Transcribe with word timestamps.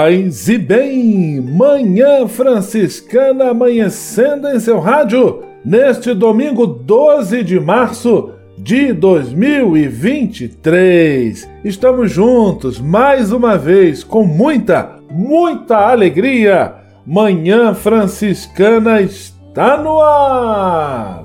Paz 0.00 0.48
e 0.48 0.56
bem, 0.56 1.40
Manhã 1.40 2.28
Franciscana 2.28 3.50
amanhecendo 3.50 4.46
em 4.46 4.60
seu 4.60 4.78
rádio 4.78 5.42
neste 5.64 6.14
domingo 6.14 6.68
12 6.68 7.42
de 7.42 7.58
março 7.58 8.30
de 8.56 8.92
2023. 8.92 11.48
Estamos 11.64 12.12
juntos 12.12 12.78
mais 12.78 13.32
uma 13.32 13.58
vez 13.58 14.04
com 14.04 14.22
muita, 14.22 15.00
muita 15.10 15.78
alegria. 15.78 16.74
Manhã 17.04 17.74
Franciscana 17.74 19.00
está 19.00 19.82
no 19.82 20.00
ar 20.00 21.24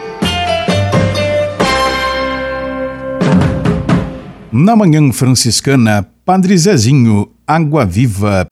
Na 4.53 4.75
Manhã 4.75 5.13
Franciscana, 5.13 6.05
Padre 6.25 6.57
Zezinho, 6.57 7.31
Água 7.47 7.85
Viva. 7.85 8.45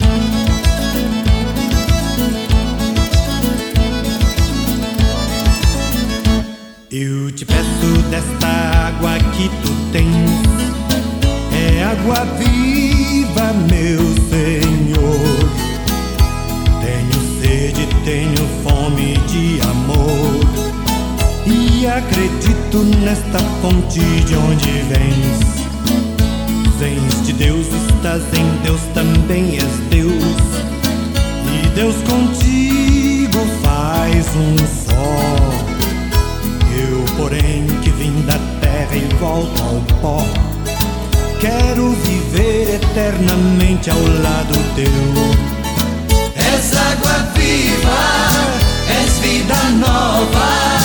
Eu 6.90 7.30
te 7.34 7.44
peço 7.46 8.02
desta 8.10 8.48
água 8.48 9.18
que 9.34 9.50
tu 9.62 9.92
tens, 9.92 10.40
é 11.52 11.84
água 11.84 12.24
viva, 12.38 13.54
meu 13.70 14.00
Senhor. 14.30 15.50
Tenho 16.82 17.42
sede, 17.42 17.88
tenho 18.06 18.48
fome 18.64 19.18
de 19.28 19.60
amor, 19.68 20.46
e 21.46 21.86
acredito 21.86 22.86
nesta 23.04 23.40
fonte 23.62 24.00
de 24.00 24.36
onde 24.38 24.72
vens 24.84 25.59
vens 26.80 27.26
de 27.26 27.34
Deus, 27.34 27.68
estás 27.90 28.24
em 28.34 28.64
Deus, 28.64 28.80
também 28.94 29.58
és 29.58 29.80
Deus. 29.90 30.14
E 31.54 31.68
Deus 31.76 31.96
contigo 32.08 33.40
faz 33.62 34.26
um 34.36 34.56
só. 34.86 35.16
Eu, 36.74 37.04
porém, 37.18 37.68
que 37.82 37.90
vim 37.90 38.22
da 38.22 38.40
terra 38.62 38.96
e 38.96 39.14
volto 39.16 39.62
ao 39.62 39.82
pó, 40.00 40.26
quero 41.42 41.92
viver 41.92 42.76
eternamente 42.76 43.90
ao 43.90 44.00
lado 44.00 44.54
teu. 44.76 44.86
És 46.36 46.74
água 46.78 47.30
viva, 47.36 48.00
és 49.02 49.20
vida 49.20 49.62
nova, 49.80 50.78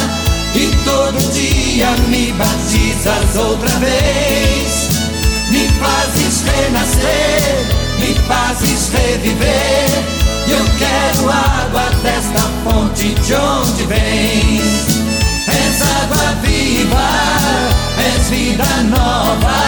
e 0.57 0.75
todo 0.85 1.33
dia 1.33 1.93
me 2.09 2.33
batizas 2.33 3.37
outra 3.37 3.77
vez 3.79 4.74
fazes 5.85 6.43
renascer, 6.43 7.67
me 7.99 8.15
fazes 8.27 8.91
reviver. 8.91 10.25
Eu 10.49 10.65
quero 10.79 11.31
água 11.31 11.91
desta 12.03 12.43
fonte 12.65 13.15
de 13.15 13.35
onde 13.35 13.85
vens. 13.85 15.05
És 15.47 15.83
água 16.03 16.35
viva, 16.43 17.11
és 17.99 18.29
vida 18.31 18.65
nova, 18.85 19.61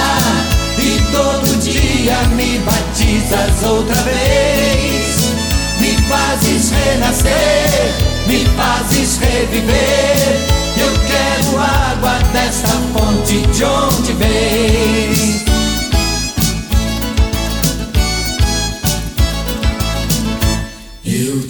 e 0.78 1.00
todo 1.12 1.60
dia 1.60 2.18
me 2.34 2.58
batizas 2.58 3.62
outra 3.62 4.00
vez. 4.02 5.32
Me 5.80 5.96
fazes 6.08 6.70
renascer, 6.70 7.94
me 8.26 8.44
fazes 8.56 9.18
reviver. 9.18 10.56
Eu 10.78 10.92
quero 11.06 11.58
água 11.58 12.18
desta 12.32 12.68
fonte 12.92 13.40
de 13.46 13.64
onde 13.64 14.12
vens. 14.12 15.45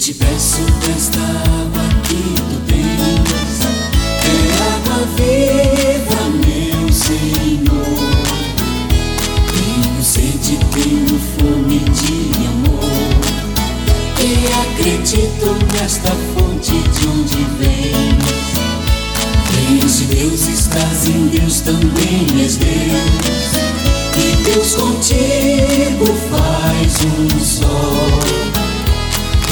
Te 0.07 0.13
peço 0.13 0.61
desta 0.85 1.19
água 1.19 1.83
que 2.03 2.15
tu 2.15 2.57
tens, 2.65 3.59
é 4.23 4.35
água 4.75 5.05
viva, 5.17 6.21
meu 6.45 6.93
Senhor. 6.93 8.15
Tenho 9.51 10.01
sede, 10.01 10.57
tenho 10.71 11.19
fome 11.35 11.79
de 11.79 12.47
amor, 12.47 12.87
e 14.17 14.47
acredito 14.61 15.47
nesta 15.73 16.15
fonte 16.33 16.71
de 16.71 17.07
onde 17.09 17.43
vens. 17.59 18.47
Vens 19.51 19.97
de 19.97 20.05
Deus, 20.05 20.47
estás 20.47 21.05
em 21.05 21.27
Deus, 21.27 21.59
também 21.59 22.27
és 22.41 22.55
Deus. 22.55 23.57
E 24.15 24.43
Deus 24.45 24.73
contigo 24.73 26.05
faz 26.29 26.95
um 27.03 27.39
sol. 27.43 28.46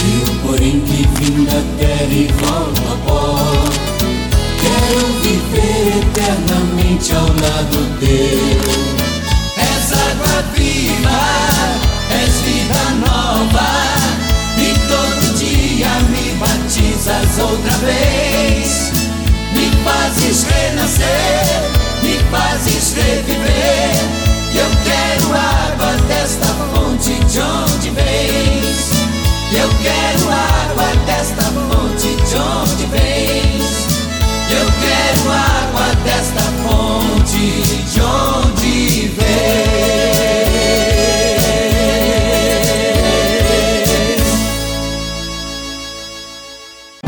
Eu, 0.06 0.36
porém, 0.44 0.80
que 0.82 1.08
vim 1.16 1.46
da 1.46 1.62
terra 1.80 2.14
e 2.14 2.28
volto 2.34 2.82
a 2.92 2.96
pó, 3.08 3.54
quero 4.62 5.08
viver 5.22 5.98
eternamente 5.98 7.12
ao 7.16 7.24
lado 7.24 8.00
teu. 8.00 8.96
És 9.58 9.92
água 9.92 10.44
viva, 10.54 11.22
és 12.12 12.34
vida 12.42 12.84
nova, 13.08 13.72
e 14.58 14.74
todo 14.88 15.38
dia 15.40 15.90
me 16.12 16.34
batizas 16.38 17.40
outra 17.40 17.78
vez. 17.80 18.92
Me 19.54 19.72
fazes 19.84 20.44
renascer, 20.44 21.46
me 22.04 22.20
fazes 22.30 22.94
reviver. 22.94 23.96
Eu 24.54 24.70
quero 24.84 25.34
água 25.34 25.94
desta 26.08 26.48
fonte 26.72 27.14
de 27.26 27.40
onde 27.40 27.90
vens. 27.90 29.05
Eu 29.58 29.70
quero 29.82 30.30
água 30.30 30.90
desta 31.06 31.44
fonte 31.44 32.08
de 32.08 32.36
onde 32.36 32.86
vens. 32.88 33.88
Eu 34.52 34.66
quero 34.82 35.32
água 35.32 35.96
desta 36.04 36.42
fonte 36.64 37.46
de 37.94 38.02
onde 38.02 39.08
vens. 39.08 39.26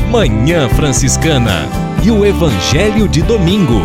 Manhã 0.09 0.69
Franciscana 0.69 1.67
e 2.01 2.09
o 2.09 2.25
Evangelho 2.25 3.09
de 3.09 3.21
Domingo. 3.21 3.81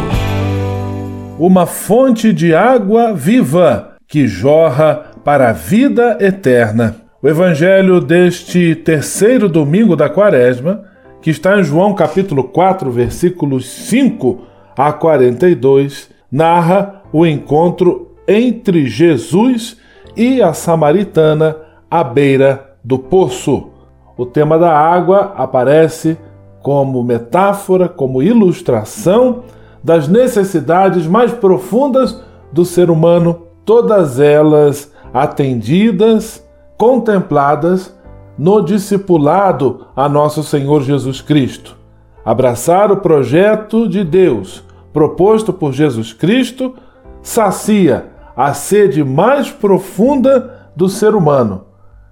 Uma 1.37 1.67
fonte 1.67 2.33
de 2.33 2.55
água 2.55 3.13
viva 3.13 3.97
que 4.07 4.29
jorra 4.29 5.11
para 5.25 5.51
a 5.51 5.53
vida 5.53 6.17
eterna. 6.21 7.02
O 7.25 7.29
Evangelho 7.29 8.01
deste 8.01 8.75
terceiro 8.75 9.49
domingo 9.49 9.95
da 9.95 10.11
Quaresma, 10.11 10.83
que 11.21 11.31
está 11.31 11.57
em 11.57 11.63
João 11.63 11.95
capítulo 11.95 12.43
4, 12.43 12.91
versículos 12.91 13.65
5 13.65 14.41
a 14.77 14.93
42, 14.93 16.11
narra 16.33 17.01
o 17.13 17.25
encontro 17.25 18.17
entre 18.27 18.89
Jesus 18.89 19.77
e 20.17 20.43
a 20.43 20.53
samaritana 20.53 21.55
à 21.89 22.03
beira 22.03 22.75
do 22.83 22.99
poço. 22.99 23.69
O 24.17 24.27
tema 24.27 24.59
da 24.59 24.77
água 24.77 25.33
aparece 25.37 26.19
como 26.61 27.05
metáfora, 27.05 27.89
como 27.89 28.21
ilustração 28.21 29.45
das 29.81 30.09
necessidades 30.09 31.07
mais 31.07 31.31
profundas 31.31 32.21
do 32.53 32.65
ser 32.65 32.91
humano, 32.91 33.47
todas 33.65 34.19
elas 34.19 34.93
atendidas, 35.15 36.42
contempladas 36.83 37.97
no 38.37 38.61
discipulado 38.61 39.87
a 39.95 40.09
nosso 40.09 40.43
Senhor 40.43 40.83
Jesus 40.83 41.21
Cristo. 41.21 41.77
Abraçar 42.25 42.91
o 42.91 42.97
projeto 42.97 43.89
de 43.89 44.03
Deus 44.03 44.65
proposto 44.93 45.53
por 45.53 45.73
Jesus 45.73 46.13
Cristo 46.13 46.75
sacia 47.23 48.07
a 48.35 48.53
sede 48.53 49.05
mais 49.05 49.49
profunda 49.49 50.71
do 50.75 50.89
ser 50.89 51.15
humano, 51.15 51.67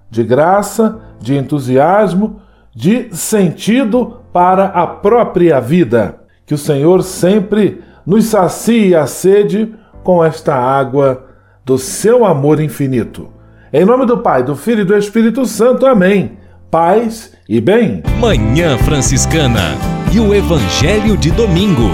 de 0.09 0.23
graça, 0.23 1.01
de 1.19 1.35
entusiasmo, 1.35 2.39
de 2.73 3.13
sentido 3.13 4.21
para 4.31 4.67
a 4.67 4.87
própria 4.87 5.59
vida. 5.59 6.21
Que 6.45 6.53
o 6.53 6.57
Senhor 6.57 7.03
sempre 7.03 7.83
nos 8.05 8.23
sacie 8.23 8.95
a 8.95 9.05
sede 9.05 9.75
com 10.01 10.23
esta 10.23 10.55
água 10.55 11.25
do 11.65 11.77
seu 11.77 12.23
amor 12.23 12.61
infinito. 12.61 13.40
Em 13.73 13.85
nome 13.85 14.05
do 14.05 14.17
Pai, 14.17 14.43
do 14.43 14.53
Filho 14.53 14.81
e 14.81 14.83
do 14.83 14.97
Espírito 14.97 15.45
Santo. 15.45 15.85
Amém. 15.85 16.37
Paz 16.69 17.31
e 17.47 17.61
bem. 17.61 18.03
Manhã 18.19 18.77
Franciscana 18.77 19.77
e 20.13 20.19
o 20.19 20.33
Evangelho 20.33 21.15
de 21.15 21.31
Domingo. 21.31 21.89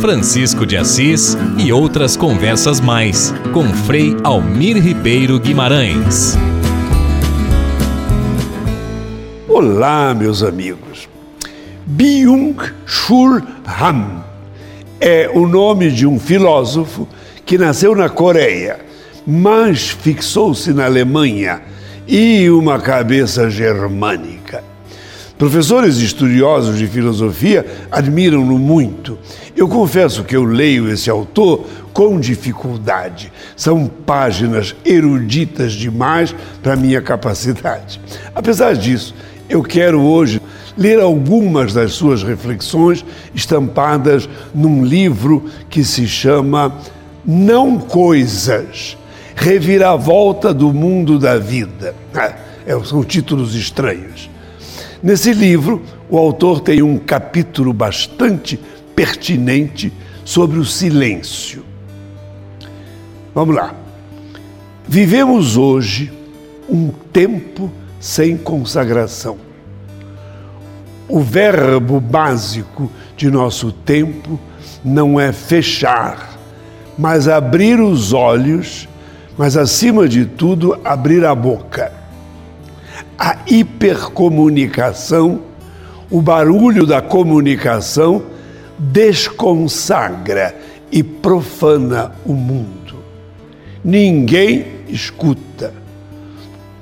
Francisco 0.00 0.66
de 0.66 0.76
Assis 0.76 1.38
e 1.64 1.72
outras 1.72 2.16
conversas 2.16 2.80
mais 2.80 3.32
com 3.52 3.62
Frei 3.68 4.16
Almir 4.24 4.82
Ribeiro 4.82 5.38
Guimarães. 5.38 6.36
Olá, 9.48 10.12
meus 10.12 10.42
amigos. 10.42 11.08
Byung-Chul 11.86 13.42
Han 13.80 14.24
é 15.00 15.30
o 15.32 15.46
nome 15.46 15.92
de 15.92 16.04
um 16.04 16.18
filósofo 16.18 17.06
que 17.44 17.56
nasceu 17.56 17.94
na 17.94 18.08
Coreia, 18.08 18.85
mas 19.26 19.88
fixou-se 19.88 20.72
na 20.72 20.84
Alemanha 20.84 21.60
e 22.06 22.48
uma 22.50 22.78
cabeça 22.78 23.50
germânica. 23.50 24.62
Professores 25.36 25.96
estudiosos 25.96 26.78
de 26.78 26.86
filosofia 26.86 27.66
admiram-no 27.90 28.58
muito. 28.58 29.18
Eu 29.54 29.68
confesso 29.68 30.24
que 30.24 30.36
eu 30.36 30.44
leio 30.44 30.90
esse 30.90 31.10
autor 31.10 31.66
com 31.92 32.18
dificuldade. 32.18 33.32
São 33.54 33.86
páginas 33.86 34.74
eruditas 34.84 35.72
demais 35.72 36.34
para 36.62 36.76
minha 36.76 37.02
capacidade. 37.02 38.00
Apesar 38.34 38.74
disso, 38.74 39.14
eu 39.48 39.62
quero 39.62 40.00
hoje 40.00 40.40
ler 40.76 41.00
algumas 41.00 41.74
das 41.74 41.92
suas 41.92 42.22
reflexões 42.22 43.04
estampadas 43.34 44.28
num 44.54 44.84
livro 44.84 45.44
que 45.68 45.84
se 45.84 46.06
chama 46.06 46.78
Não 47.24 47.78
Coisas 47.78 48.96
Reviravolta 49.36 50.52
do 50.52 50.72
Mundo 50.72 51.18
da 51.18 51.38
Vida. 51.38 51.94
É, 52.66 52.84
são 52.84 53.04
títulos 53.04 53.54
estranhos. 53.54 54.28
Nesse 55.02 55.32
livro, 55.32 55.82
o 56.08 56.18
autor 56.18 56.60
tem 56.60 56.82
um 56.82 56.98
capítulo 56.98 57.72
bastante 57.72 58.58
pertinente 58.96 59.92
sobre 60.24 60.58
o 60.58 60.64
silêncio. 60.64 61.62
Vamos 63.34 63.54
lá. 63.54 63.74
Vivemos 64.88 65.56
hoje 65.56 66.12
um 66.68 66.88
tempo 67.12 67.70
sem 68.00 68.36
consagração. 68.36 69.36
O 71.08 71.20
verbo 71.20 72.00
básico 72.00 72.90
de 73.16 73.30
nosso 73.30 73.70
tempo 73.70 74.40
não 74.84 75.20
é 75.20 75.32
fechar, 75.32 76.36
mas 76.98 77.28
abrir 77.28 77.80
os 77.80 78.12
olhos, 78.12 78.88
mas 79.36 79.56
acima 79.56 80.08
de 80.08 80.24
tudo, 80.24 80.78
abrir 80.84 81.24
a 81.24 81.34
boca. 81.34 81.92
A 83.18 83.38
hipercomunicação, 83.46 85.40
o 86.10 86.20
barulho 86.22 86.86
da 86.86 87.02
comunicação, 87.02 88.22
desconsagra 88.78 90.54
e 90.90 91.02
profana 91.02 92.12
o 92.24 92.32
mundo. 92.32 92.96
Ninguém 93.84 94.66
escuta 94.88 95.86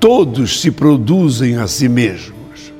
todos 0.05 0.61
se 0.61 0.69
produzem 0.69 1.57
a 1.57 1.65
si 1.65 1.89
mesmos. 1.89 2.71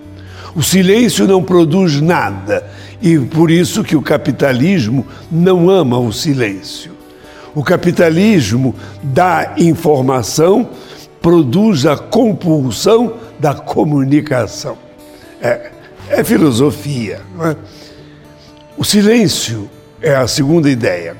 O 0.56 0.62
silêncio 0.62 1.26
não 1.26 1.42
produz 1.42 2.00
nada 2.00 2.70
e 3.02 3.18
por 3.18 3.50
isso 3.50 3.84
que 3.84 3.96
o 3.96 4.02
capitalismo 4.02 5.04
não 5.32 5.68
ama 5.68 5.98
o 5.98 6.14
silêncio. 6.14 6.95
O 7.56 7.64
capitalismo 7.64 8.76
da 9.02 9.56
informação 9.58 10.70
produz 11.22 11.86
a 11.86 11.98
compulsão 11.98 13.14
da 13.40 13.56
comunicação. 13.56 14.78
É, 15.42 15.72
é 16.10 16.24
filosofia. 16.24 17.22
É? 17.42 17.56
O 18.78 18.84
silêncio 18.84 19.70
é 20.02 20.14
a 20.14 20.28
segunda 20.28 20.70
ideia. 20.70 21.16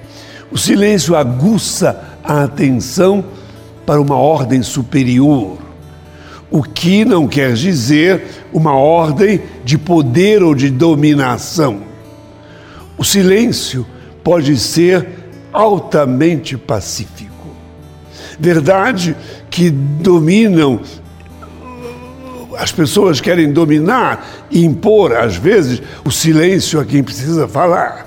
O 0.52 0.58
silêncio 0.58 1.16
aguça 1.16 2.04
a 2.24 2.44
atenção 2.44 3.24
para 3.86 4.02
uma 4.02 4.18
ordem 4.18 4.62
superior 4.62 5.66
o 6.50 6.64
que 6.64 7.04
não 7.04 7.28
quer 7.28 7.54
dizer 7.54 8.24
uma 8.54 8.74
ordem 8.74 9.42
de 9.64 9.78
poder 9.78 10.44
ou 10.44 10.56
de 10.56 10.70
dominação. 10.70 11.82
O 12.98 13.04
silêncio 13.04 13.86
pode 14.24 14.58
ser 14.58 15.06
altamente 15.56 16.58
pacífico. 16.58 17.48
Verdade 18.38 19.16
que 19.50 19.70
dominam, 19.70 20.82
as 22.58 22.72
pessoas 22.72 23.22
querem 23.22 23.52
dominar 23.52 24.46
e 24.52 24.66
impor, 24.66 25.16
às 25.16 25.38
vezes, 25.38 25.82
o 26.04 26.12
silêncio 26.12 26.80
a 26.80 26.86
quem 26.86 27.02
precisa 27.02 27.48
falar. 27.48 28.06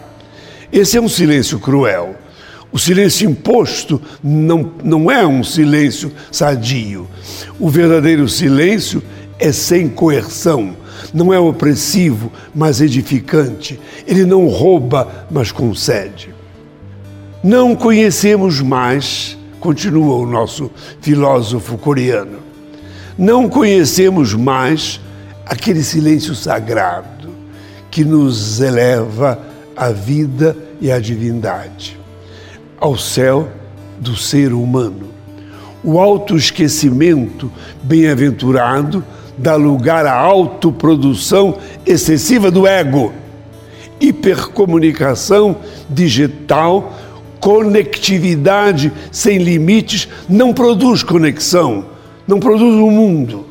Esse 0.70 0.98
é 0.98 1.00
um 1.00 1.08
silêncio 1.08 1.58
cruel. 1.58 2.14
O 2.70 2.78
silêncio 2.78 3.28
imposto 3.28 4.00
não, 4.22 4.70
não 4.84 5.10
é 5.10 5.26
um 5.26 5.42
silêncio 5.42 6.12
sadio. 6.30 7.08
O 7.58 7.70
verdadeiro 7.70 8.28
silêncio 8.28 9.02
é 9.38 9.52
sem 9.52 9.88
coerção, 9.88 10.76
não 11.14 11.32
é 11.32 11.38
opressivo, 11.38 12.30
mas 12.54 12.82
edificante. 12.82 13.80
Ele 14.06 14.26
não 14.26 14.46
rouba, 14.48 15.26
mas 15.30 15.50
concede. 15.50 16.37
Não 17.42 17.74
conhecemos 17.74 18.60
mais, 18.60 19.38
continua 19.60 20.16
o 20.16 20.26
nosso 20.26 20.70
filósofo 21.00 21.78
coreano, 21.78 22.38
não 23.16 23.48
conhecemos 23.48 24.34
mais 24.34 25.00
aquele 25.46 25.82
silêncio 25.82 26.34
sagrado 26.34 27.30
que 27.90 28.04
nos 28.04 28.60
eleva 28.60 29.40
à 29.76 29.90
vida 29.90 30.56
e 30.80 30.90
à 30.90 30.98
divindade 30.98 31.98
ao 32.80 32.96
céu 32.96 33.48
do 33.98 34.16
ser 34.16 34.52
humano. 34.52 35.08
O 35.82 35.98
autoesquecimento 35.98 37.50
bem-aventurado 37.82 39.04
dá 39.36 39.54
lugar 39.56 40.06
à 40.06 40.14
autoprodução 40.14 41.58
excessiva 41.86 42.50
do 42.50 42.66
ego. 42.66 43.12
Hipercomunicação 44.00 45.56
digital, 45.88 46.96
conectividade 47.40 48.92
sem 49.10 49.38
limites 49.38 50.08
não 50.28 50.52
produz 50.52 51.02
conexão, 51.02 51.86
não 52.26 52.38
produz 52.38 52.74
um 52.74 52.90
mundo. 52.90 53.46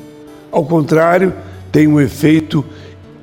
Ao 0.52 0.66
contrário, 0.66 1.34
tem 1.72 1.88
um 1.88 2.00
efeito 2.00 2.64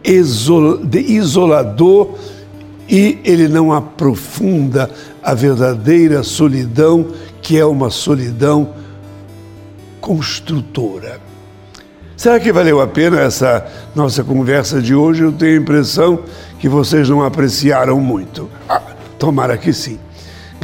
isolador 0.04 2.14
e 2.88 3.18
ele 3.24 3.48
não 3.48 3.72
aprofunda 3.72 4.90
a 5.22 5.34
verdadeira 5.34 6.22
solidão, 6.22 7.08
que 7.40 7.58
é 7.58 7.64
uma 7.64 7.90
solidão 7.90 8.70
construtora. 10.00 11.20
Será 12.16 12.38
que 12.38 12.52
valeu 12.52 12.80
a 12.80 12.86
pena 12.86 13.20
essa 13.20 13.66
nossa 13.94 14.22
conversa 14.22 14.80
de 14.80 14.94
hoje? 14.94 15.22
Eu 15.22 15.32
tenho 15.32 15.58
a 15.58 15.62
impressão 15.62 16.20
que 16.58 16.68
vocês 16.68 17.08
não 17.08 17.22
apreciaram 17.22 18.00
muito. 18.00 18.48
Ah, 18.68 18.82
tomara 19.18 19.56
que 19.56 19.72
sim. 19.72 19.98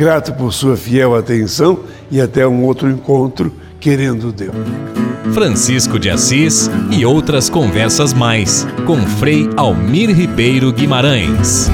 Grato 0.01 0.33
por 0.33 0.51
sua 0.51 0.79
fiel 0.79 1.15
atenção 1.15 1.81
e 2.11 2.23
até 2.23 2.49
um 2.49 2.65
outro 2.65 2.89
encontro, 2.89 3.53
querendo 3.79 4.33
Deus. 4.33 4.57
Francisco 5.35 5.99
de 5.99 6.09
Assis 6.09 6.71
e 6.91 7.05
outras 7.05 7.51
conversas 7.51 8.15
mais 8.15 8.67
com 8.87 8.97
Frei 8.97 9.51
Almir 9.59 10.09
Ribeiro 10.09 10.73
Guimarães. 10.73 11.71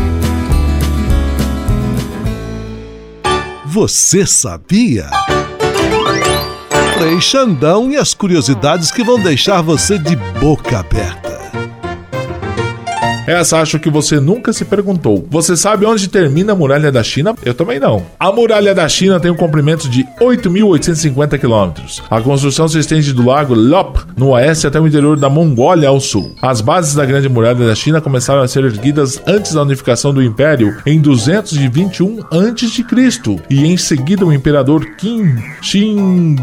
Você 3.65 4.27
sabia? 4.27 5.09
Frei 6.99 7.21
Xandão 7.21 7.93
e 7.93 7.97
as 7.97 8.13
curiosidades 8.13 8.91
que 8.91 9.05
vão 9.05 9.21
deixar 9.21 9.63
você 9.63 10.01
de 10.01 10.17
boca 10.17 10.81
aberta. 10.81 11.46
Essa 13.27 13.61
acho 13.61 13.79
que 13.79 13.91
você 13.91 14.21
nunca 14.21 14.53
se 14.53 14.65
perguntou. 14.65 15.27
Você 15.31 15.57
sabe 15.57 15.85
onde 15.85 16.09
termina 16.09 16.53
a 16.53 16.57
muralha 16.57 16.93
da 16.93 17.03
China? 17.03 17.35
Eu 17.45 17.55
também 17.55 17.81
não. 17.81 18.05
A 18.19 18.31
muralha 18.31 18.75
da 18.75 18.89
China 18.89 19.19
tem 19.19 19.31
um 19.31 19.37
comprimento 19.37 19.89
de 19.89 20.05
8.850 20.21 21.39
quilômetros. 21.39 22.03
A 22.11 22.21
construção 22.21 22.69
se 22.69 22.79
estende 22.79 23.13
do 23.13 23.27
lago 23.27 23.55
Lop, 23.55 23.99
no 24.17 24.31
oeste, 24.31 24.67
até 24.67 24.81
o 24.81 24.87
interior 24.87 25.19
da 25.19 25.29
Mongólia 25.29 25.89
ao 25.89 26.01
sul. 26.01 26.35
As 26.41 26.61
bases 26.61 26.95
da 26.95 27.05
Grande 27.05 27.29
Muralha 27.29 27.67
da 27.67 27.75
China 27.75 28.01
começaram 28.01 28.43
a 28.43 28.49
ser 28.49 28.65
erguidas 28.65 29.21
antes 29.27 29.53
da 29.55 29.63
unificação 29.63 30.15
do 30.15 30.23
Império, 30.23 30.77
em 30.87 31.01
221 31.01 32.21
a.C. 32.31 32.87
E 33.51 33.67
em 33.67 33.77
seguida 33.77 34.25
o 34.25 34.33
imperador 34.33 34.87
Qin 34.97 35.37
Shi 35.61 35.97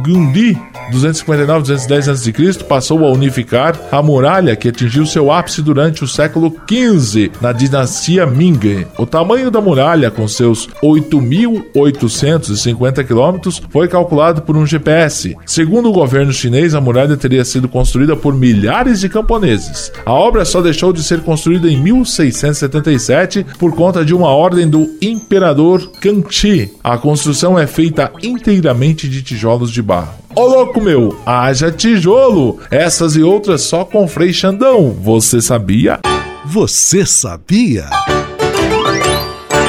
Huangdi, 0.05 0.57
259-210 0.91 2.11
a.C., 2.11 2.63
passou 2.63 3.05
a 3.05 3.11
unificar 3.11 3.79
a 3.91 4.01
muralha 4.01 4.55
que 4.55 4.69
atingiu 4.69 5.05
seu 5.05 5.31
ápice 5.31 5.61
durante 5.61 6.03
o 6.03 6.07
século 6.07 6.51
XV 6.73 7.31
na 7.39 7.51
dinastia 7.51 8.25
Ming. 8.25 8.87
O 8.97 9.05
tamanho 9.05 9.51
da 9.51 9.61
muralha, 9.61 10.09
com 10.09 10.27
seus 10.27 10.67
8.850 10.81 13.05
quilômetros, 13.05 13.61
foi 13.69 13.87
calculado 13.87 14.41
por 14.41 14.57
um 14.57 14.65
GPS. 14.65 15.37
Segundo 15.45 15.89
o 15.89 15.93
governo 15.93 16.33
chinês, 16.33 16.73
a 16.73 16.81
muralha 16.81 17.15
teria 17.15 17.45
sido 17.45 17.67
construída 17.67 18.15
por 18.15 18.33
milhares 18.33 19.01
de 19.01 19.09
camponeses. 19.09 19.91
A 20.05 20.11
obra 20.11 20.43
só 20.45 20.61
deixou 20.61 20.91
de 20.91 21.03
ser 21.03 21.21
construída 21.21 21.69
em 21.69 21.77
1677 21.77 23.45
por 23.59 23.75
conta 23.75 24.03
de 24.03 24.15
uma 24.15 24.29
ordem 24.29 24.67
do 24.67 24.89
imperador 25.01 25.91
Kangxi. 25.99 26.73
A 26.83 26.97
construção 26.97 27.59
é 27.59 27.67
feita 27.67 28.11
inteiramente 28.23 29.07
de 29.07 29.21
tijolos 29.21 29.71
de 29.71 29.81
barro. 29.81 30.23
Ô 30.35 30.47
louco 30.47 30.81
meu, 30.81 31.15
haja 31.25 31.71
tijolo! 31.71 32.59
Essas 32.71 33.15
e 33.15 33.21
outras 33.21 33.61
só 33.61 33.85
com 33.85 34.07
Frei 34.07 34.33
Xandão, 34.33 34.89
você 34.89 35.39
sabia? 35.39 35.99
Você 36.45 37.05
sabia? 37.05 37.89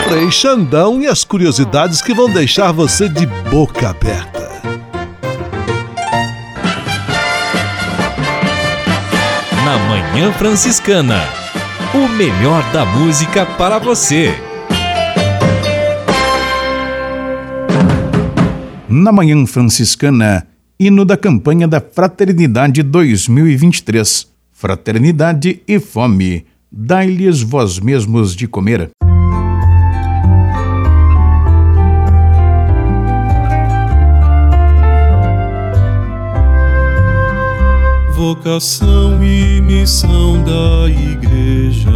Frei 0.08 0.28
Xandão 0.28 1.00
e 1.00 1.06
as 1.06 1.22
curiosidades 1.22 2.02
que 2.02 2.12
vão 2.12 2.28
deixar 2.28 2.72
você 2.72 3.08
de 3.08 3.26
boca 3.48 3.90
aberta. 3.90 4.60
Na 9.64 9.78
Manhã 9.88 10.32
Franciscana, 10.32 11.22
o 11.94 12.08
melhor 12.08 12.68
da 12.72 12.84
música 12.84 13.46
para 13.46 13.78
você. 13.78 14.34
Na 18.88 19.12
Manhã 19.12 19.46
Franciscana, 19.46 20.44
hino 20.78 21.04
da 21.04 21.16
campanha 21.16 21.68
da 21.68 21.80
Fraternidade 21.80 22.82
2023. 22.82 24.26
Fraternidade 24.52 25.62
e 25.68 25.78
fome 25.78 26.44
dai-lhes 26.76 27.40
vós 27.40 27.78
mesmos 27.78 28.34
de 28.34 28.48
comer. 28.48 28.90
Vocação 38.16 39.22
e 39.22 39.60
missão 39.60 40.42
da 40.42 40.90
Igreja, 40.90 41.90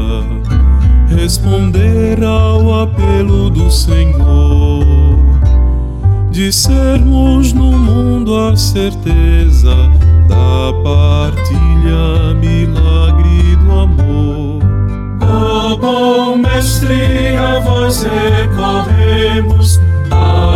responder 1.09 2.23
ao 2.23 2.83
apelo 2.83 3.51
do 3.51 3.71
Senhor, 3.71 5.17
de 6.31 6.53
sermos 6.53 7.53
no 7.53 7.73
mundo 7.73 8.37
a 8.37 8.57
certeza 8.57 9.75
da 10.29 10.73
partilha, 10.85 12.35
milagre. 12.35 13.28
Ó 15.69 15.77
bom 15.77 16.39
mestre, 16.39 17.37
a 17.37 17.61
vós 17.61 18.03
recorremos, 18.03 19.79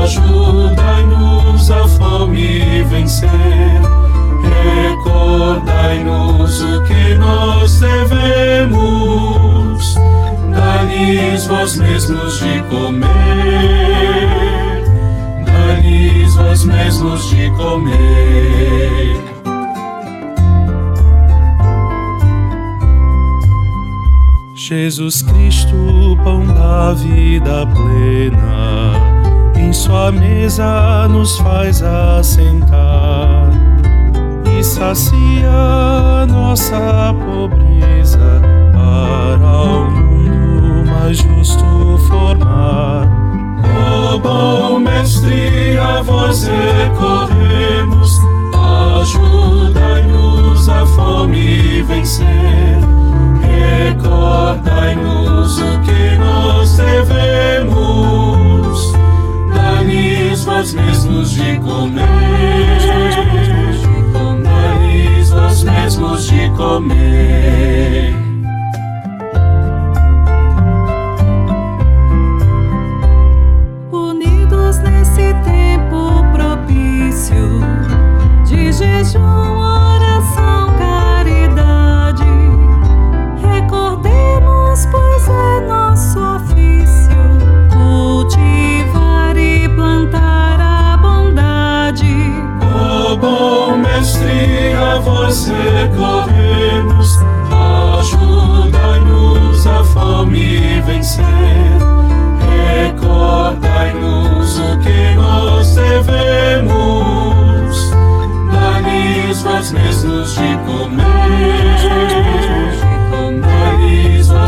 ajudai-nos 0.02 1.70
a 1.70 1.86
fome 1.86 2.82
vencer. 2.84 3.28
Recordai-nos 4.88 6.62
o 6.62 6.82
que 6.84 7.14
nós 7.16 7.78
devemos, 7.78 8.74
dai-lhes 10.50 11.46
vós 11.46 11.76
mesmos 11.76 12.38
de 12.38 12.62
comer, 12.70 13.10
dai-lhes 15.44 16.34
vós 16.36 16.64
mesmos 16.64 17.28
de 17.28 17.50
comer. 17.50 19.31
Jesus 24.72 25.20
Cristo, 25.20 26.16
pão 26.24 26.46
da 26.46 26.94
vida 26.94 27.66
plena, 27.74 28.94
em 29.54 29.70
Sua 29.70 30.10
mesa 30.10 31.06
nos 31.08 31.36
faz 31.36 31.82
assentar 31.82 33.50
e 34.58 34.64
sacia 34.64 36.24
nossa 36.26 37.14
pobreza 37.26 38.40
para 38.72 39.62
o 39.62 39.90
mundo 39.90 40.90
mais 40.90 41.18
justo 41.18 41.98
formar. 42.08 43.06
Ó 43.62 44.14
oh, 44.14 44.18
bom 44.20 44.78
Mestre, 44.78 45.76
a 45.76 46.00
vós 46.00 46.48
recorremos, 46.48 48.18
ajudai-nos 49.02 50.66
a 50.66 50.86
fome 50.86 51.82
vencer 51.82 53.01
recordai-nos 53.82 55.58
o 55.58 55.80
que 55.80 56.16
nós 56.18 56.76
devemos, 56.76 57.72
dai-lhes 59.54 60.44
vós 60.44 60.74
mesmos 60.74 61.30
de 61.30 61.58
comer, 61.60 62.04
dai-lhes 64.42 65.30
vós 65.30 65.64
mesmos 65.64 66.26
de 66.26 66.50
comer. 66.50 68.11
Recorremos, 95.82 97.18
ajudai-nos 97.98 99.66
a 99.66 99.84
fome 99.84 100.80
vencer. 100.82 101.24
Recordai-nos 102.84 104.58
o 104.58 104.78
que 104.78 105.14
nós 105.16 105.74
devemos, 105.74 106.70
dai-lhes 108.52 109.42
vós 109.42 109.72
mesmos 109.72 110.34
de 110.34 110.56
comer 110.66 111.72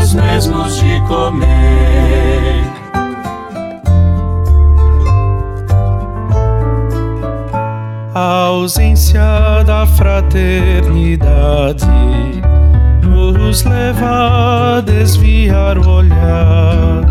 vós 0.05 0.13
mesmos 0.13 0.75
de 0.77 1.01
comer. 1.07 1.54
Ausência 8.65 9.21
da 9.63 9.85
fraternidade 9.85 11.85
nos 13.03 13.63
leva 13.63 14.77
a 14.77 14.81
desviar 14.81 15.77
o 15.77 15.87
olhar 15.87 17.05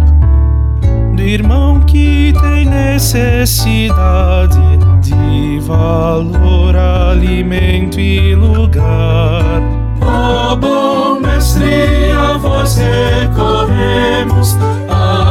do 1.15 1.23
irmão 1.23 1.81
que 1.83 2.35
tem 2.41 2.65
necessidade 2.65 4.59
de 5.01 5.61
valor, 5.61 6.75
alimento 6.75 8.01
e 8.01 8.35
lugar. 8.35 9.63
Ó 10.01 10.55
oh, 10.55 10.57
bom 10.57 11.21
mestre, 11.21 12.11
a 12.11 12.37
vós 12.37 12.79
recorremos, 12.79 14.57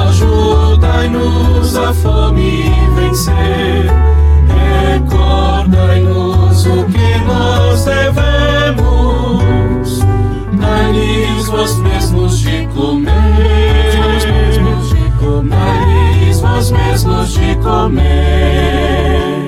ajudai-nos 0.07 1.75
a 1.75 1.93
fome 1.93 2.71
vencer. 2.95 4.12
Recordai-nos 4.93 6.65
o 6.67 6.85
que 6.85 7.17
nós 7.25 7.83
devemos, 7.85 8.81
dai-lhes 10.53 11.47
vós 11.47 11.77
mesmos 11.79 12.37
de 12.37 12.67
comer. 12.67 13.11
Dai-lhes 15.49 16.39
vós 16.39 16.69
mesmos 16.69 17.33
de 17.33 17.55
comer. 17.55 19.42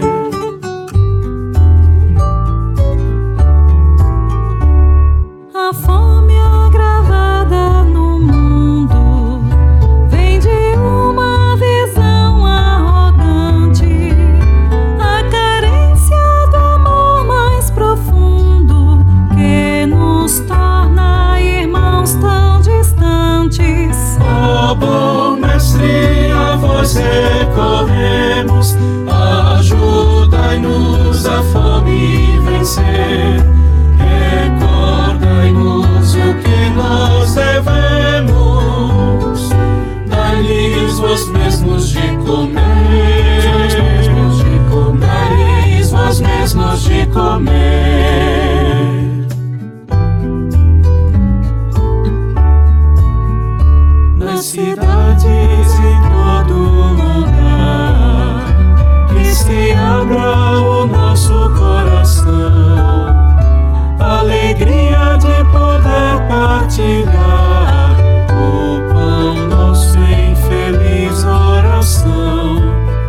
Partilhar 66.56 67.96
o 68.32 68.80
pão 68.94 69.36
nosso 69.48 69.98
em 70.00 70.34
feliz 70.36 71.26
oração. 71.26 72.62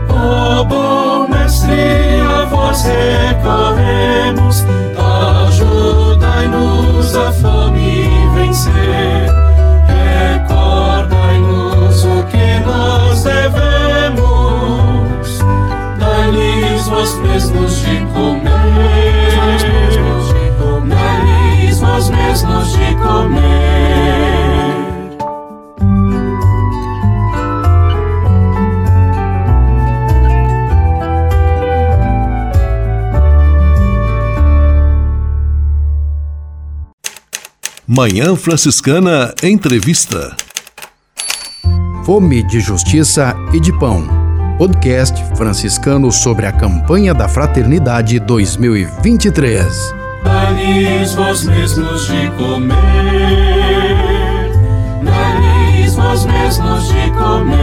Ó 0.08 0.64
bom 0.64 1.28
mestre, 1.28 2.20
a 2.22 2.44
vós 2.46 2.82
recorremos, 2.82 4.64
ajudai-nos 5.46 7.14
a 7.14 7.30
fome 7.32 8.08
vencer. 8.34 9.30
Recordai-nos 10.34 12.04
o 12.04 12.24
que 12.24 12.58
nós 12.66 13.22
devemos, 13.22 14.18
dai-lhes 16.00 16.88
vós 16.88 17.14
mesmos 17.18 17.78
de 17.78 18.04
comer, 18.12 18.35
mesmos 22.36 22.72
de 22.72 22.94
comer. 22.96 23.46
Manhã 37.86 38.36
Franciscana 38.36 39.32
Entrevista. 39.42 40.36
Fome 42.04 42.42
de 42.42 42.60
Justiça 42.60 43.34
e 43.54 43.60
de 43.60 43.72
Pão. 43.78 44.06
Podcast 44.58 45.22
franciscano 45.36 46.12
sobre 46.12 46.44
a 46.46 46.52
campanha 46.52 47.14
da 47.14 47.28
Fraternidade 47.28 48.18
2023. 48.20 50.05
Dai-lhes 50.26 51.14
vós 51.14 51.44
mesmos 51.44 52.08
de 52.08 52.28
comer, 52.32 52.74
dai-lhes 55.04 55.94
vós 55.94 56.26
mesmos 56.26 56.88
de 56.88 57.10
comer. 57.12 57.56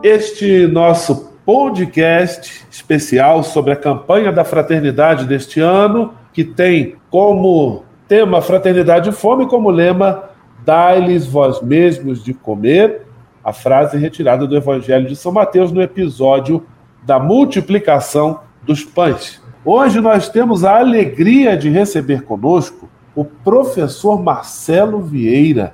Este 0.00 0.68
nosso 0.68 1.32
podcast 1.44 2.64
especial 2.70 3.42
sobre 3.42 3.72
a 3.72 3.76
campanha 3.76 4.30
da 4.30 4.44
fraternidade 4.44 5.26
deste 5.26 5.58
ano, 5.58 6.14
que 6.32 6.44
tem 6.44 6.94
como 7.10 7.82
tema 8.06 8.40
Fraternidade 8.40 9.10
e 9.10 9.12
Fome, 9.12 9.48
como 9.48 9.70
lema 9.70 10.30
Dai-lhes 10.64 11.26
vós 11.26 11.60
mesmos 11.60 12.22
de 12.22 12.32
comer, 12.32 13.02
a 13.42 13.52
frase 13.52 13.98
retirada 13.98 14.46
do 14.46 14.56
Evangelho 14.56 15.08
de 15.08 15.16
São 15.16 15.32
Mateus 15.32 15.72
no 15.72 15.82
episódio 15.82 16.64
da 17.02 17.18
multiplicação 17.18 18.38
dos 18.62 18.84
pães. 18.84 19.42
Hoje 19.66 19.98
nós 19.98 20.28
temos 20.28 20.62
a 20.62 20.78
alegria 20.78 21.56
de 21.56 21.70
receber 21.70 22.20
conosco 22.24 22.86
o 23.16 23.24
professor 23.24 24.22
Marcelo 24.22 25.00
Vieira. 25.00 25.72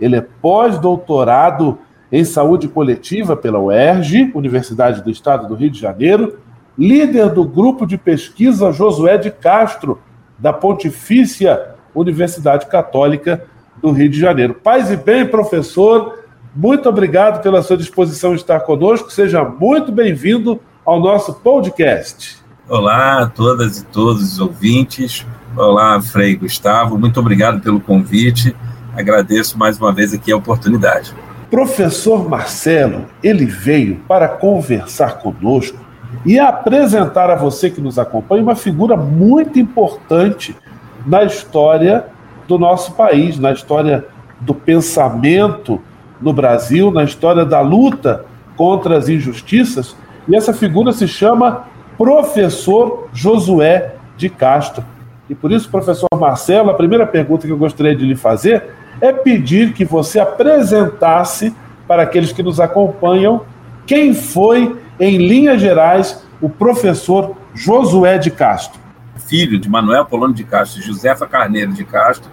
Ele 0.00 0.14
é 0.14 0.20
pós-doutorado 0.20 1.76
em 2.12 2.24
saúde 2.24 2.68
coletiva 2.68 3.36
pela 3.36 3.58
UERJ, 3.58 4.30
Universidade 4.32 5.02
do 5.02 5.10
Estado 5.10 5.48
do 5.48 5.56
Rio 5.56 5.70
de 5.70 5.80
Janeiro, 5.80 6.38
líder 6.78 7.30
do 7.30 7.44
grupo 7.44 7.84
de 7.84 7.98
pesquisa 7.98 8.70
Josué 8.70 9.18
de 9.18 9.32
Castro, 9.32 9.98
da 10.38 10.52
Pontifícia 10.52 11.74
Universidade 11.92 12.66
Católica 12.66 13.44
do 13.80 13.90
Rio 13.90 14.08
de 14.08 14.20
Janeiro. 14.20 14.54
Paz 14.54 14.88
e 14.88 14.96
bem, 14.96 15.26
professor, 15.26 16.16
muito 16.54 16.88
obrigado 16.88 17.42
pela 17.42 17.60
sua 17.60 17.76
disposição 17.76 18.34
em 18.34 18.36
estar 18.36 18.60
conosco. 18.60 19.10
Seja 19.10 19.42
muito 19.42 19.90
bem-vindo 19.90 20.60
ao 20.84 21.00
nosso 21.00 21.34
podcast. 21.40 22.41
Olá 22.74 23.24
a 23.24 23.26
todas 23.26 23.80
e 23.80 23.84
todos 23.84 24.22
os 24.22 24.40
ouvintes. 24.40 25.26
Olá, 25.54 26.00
Frei 26.00 26.34
Gustavo. 26.34 26.98
Muito 26.98 27.20
obrigado 27.20 27.60
pelo 27.60 27.78
convite. 27.78 28.56
Agradeço 28.96 29.58
mais 29.58 29.78
uma 29.78 29.92
vez 29.92 30.14
aqui 30.14 30.32
a 30.32 30.36
oportunidade. 30.38 31.14
Professor 31.50 32.26
Marcelo, 32.26 33.04
ele 33.22 33.44
veio 33.44 33.96
para 34.08 34.26
conversar 34.26 35.18
conosco 35.18 35.76
e 36.24 36.38
apresentar 36.38 37.28
a 37.28 37.36
você 37.36 37.68
que 37.68 37.78
nos 37.78 37.98
acompanha 37.98 38.42
uma 38.42 38.56
figura 38.56 38.96
muito 38.96 39.58
importante 39.58 40.56
na 41.04 41.24
história 41.24 42.06
do 42.48 42.58
nosso 42.58 42.92
país, 42.92 43.38
na 43.38 43.52
história 43.52 44.06
do 44.40 44.54
pensamento 44.54 45.78
no 46.18 46.32
Brasil, 46.32 46.90
na 46.90 47.04
história 47.04 47.44
da 47.44 47.60
luta 47.60 48.24
contra 48.56 48.96
as 48.96 49.10
injustiças. 49.10 49.94
E 50.26 50.34
essa 50.34 50.54
figura 50.54 50.90
se 50.92 51.06
chama 51.06 51.70
Professor 51.96 53.08
Josué 53.12 53.94
de 54.16 54.28
Castro. 54.28 54.84
E 55.28 55.34
por 55.34 55.50
isso, 55.52 55.70
professor 55.70 56.08
Marcelo, 56.18 56.70
a 56.70 56.74
primeira 56.74 57.06
pergunta 57.06 57.46
que 57.46 57.52
eu 57.52 57.58
gostaria 57.58 57.94
de 57.94 58.04
lhe 58.04 58.16
fazer 58.16 58.64
é 59.00 59.12
pedir 59.12 59.72
que 59.72 59.84
você 59.84 60.20
apresentasse 60.20 61.54
para 61.86 62.02
aqueles 62.02 62.32
que 62.32 62.42
nos 62.42 62.60
acompanham 62.60 63.42
quem 63.86 64.14
foi, 64.14 64.76
em 64.98 65.18
linhas 65.18 65.60
gerais, 65.60 66.24
o 66.40 66.48
professor 66.48 67.36
Josué 67.54 68.18
de 68.18 68.30
Castro. 68.30 68.80
Filho 69.26 69.58
de 69.58 69.68
Manuel 69.68 70.04
Polônio 70.04 70.34
de 70.34 70.44
Castro 70.44 70.80
e 70.80 70.84
Josefa 70.84 71.26
Carneiro 71.26 71.72
de 71.72 71.84
Castro, 71.84 72.30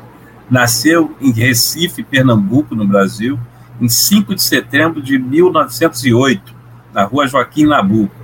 nasceu 0.50 1.16
em 1.22 1.32
Recife, 1.32 2.04
Pernambuco, 2.04 2.76
no 2.76 2.86
Brasil, 2.86 3.40
em 3.80 3.88
5 3.88 4.36
de 4.36 4.44
setembro 4.44 5.02
de 5.02 5.18
1908, 5.18 6.56
na 6.94 7.04
rua 7.04 7.28
Joaquim 7.28 7.66
Nabuco, 7.66 8.16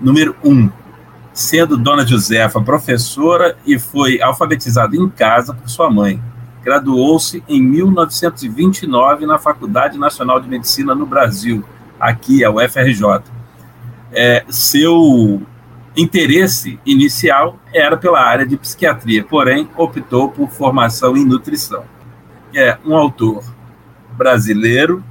número 0.00 0.34
1, 0.44 0.70
sendo 1.32 1.76
Dona 1.76 2.06
Josefa 2.06 2.60
professora 2.60 3.56
e 3.66 3.78
foi 3.78 4.20
alfabetizada 4.20 4.96
em 4.96 5.08
casa 5.08 5.54
por 5.54 5.68
sua 5.68 5.90
mãe. 5.90 6.20
Graduou-se 6.62 7.42
em 7.48 7.62
1929 7.62 9.26
na 9.26 9.38
Faculdade 9.38 9.98
Nacional 9.98 10.40
de 10.40 10.48
Medicina 10.48 10.94
no 10.94 11.06
Brasil, 11.06 11.64
aqui, 11.98 12.44
a 12.44 12.50
UFRJ. 12.50 13.22
É, 14.12 14.44
seu 14.48 15.42
interesse 15.96 16.78
inicial 16.86 17.58
era 17.74 17.96
pela 17.96 18.20
área 18.20 18.46
de 18.46 18.56
psiquiatria, 18.56 19.24
porém 19.24 19.68
optou 19.76 20.30
por 20.30 20.50
formação 20.50 21.16
em 21.16 21.24
nutrição. 21.24 21.84
É 22.54 22.78
um 22.84 22.96
autor 22.96 23.42
brasileiro, 24.16 25.02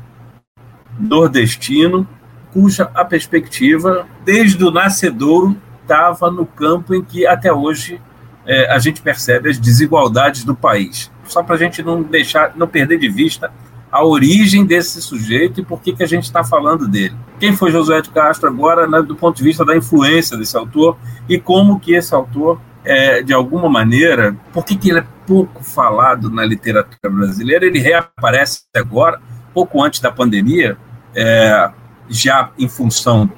nordestino, 1.00 2.08
cuja 2.54 2.90
a 2.94 3.06
perspectiva, 3.06 4.08
desde 4.24 4.64
o 4.64 4.72
nascedouro, 4.72 5.58
estava 5.82 6.30
no 6.30 6.46
campo 6.46 6.94
em 6.94 7.04
que 7.04 7.26
até 7.26 7.52
hoje 7.52 8.02
é, 8.46 8.72
a 8.72 8.80
gente 8.80 9.02
percebe 9.02 9.50
as 9.50 9.58
desigualdades 9.58 10.44
do 10.44 10.56
país. 10.56 11.12
Só 11.26 11.44
para 11.44 11.56
a 11.56 11.58
gente 11.58 11.84
não 11.84 12.02
deixar, 12.02 12.54
não 12.56 12.68
perder 12.68 12.98
de 12.98 13.10
vista 13.10 13.52
a 13.92 14.04
origem 14.06 14.66
desse 14.66 15.02
sujeito 15.02 15.62
e 15.62 15.66
por 15.66 15.82
que, 15.82 15.94
que 15.94 16.04
a 16.04 16.08
gente 16.08 16.24
está 16.24 16.44
falando 16.44 16.88
dele. 16.88 17.16
Quem 17.40 17.56
foi 17.56 17.72
Josué 17.72 18.02
de 18.02 18.10
Castro 18.10 18.50
agora, 18.50 18.88
né, 18.88 19.02
do 19.02 19.16
ponto 19.16 19.38
de 19.38 19.44
vista 19.44 19.64
da 19.64 19.76
influência 19.76 20.38
desse 20.38 20.58
autor 20.58 20.98
e 21.28 21.40
como 21.40 21.80
que 21.80 21.94
esse 21.94 22.14
autor, 22.14 22.60
é, 22.84 23.22
de 23.22 23.34
alguma 23.34 23.70
maneira, 23.70 24.36
por 24.54 24.66
que, 24.66 24.76
que 24.76 24.90
ele 24.90 25.00
é 25.00 25.08
pouco 25.26 25.64
falado 25.64 26.30
na 26.30 26.46
literatura 26.46 27.12
brasileira? 27.14 27.66
Ele 27.66 27.80
reaparece 27.80 28.64
agora, 28.76 29.22
pouco 29.54 29.82
antes 29.82 30.00
da 30.00 30.12
pandemia, 30.12 30.78
é, 31.16 31.70
já 32.10 32.52
em 32.58 32.68
função 32.68 33.30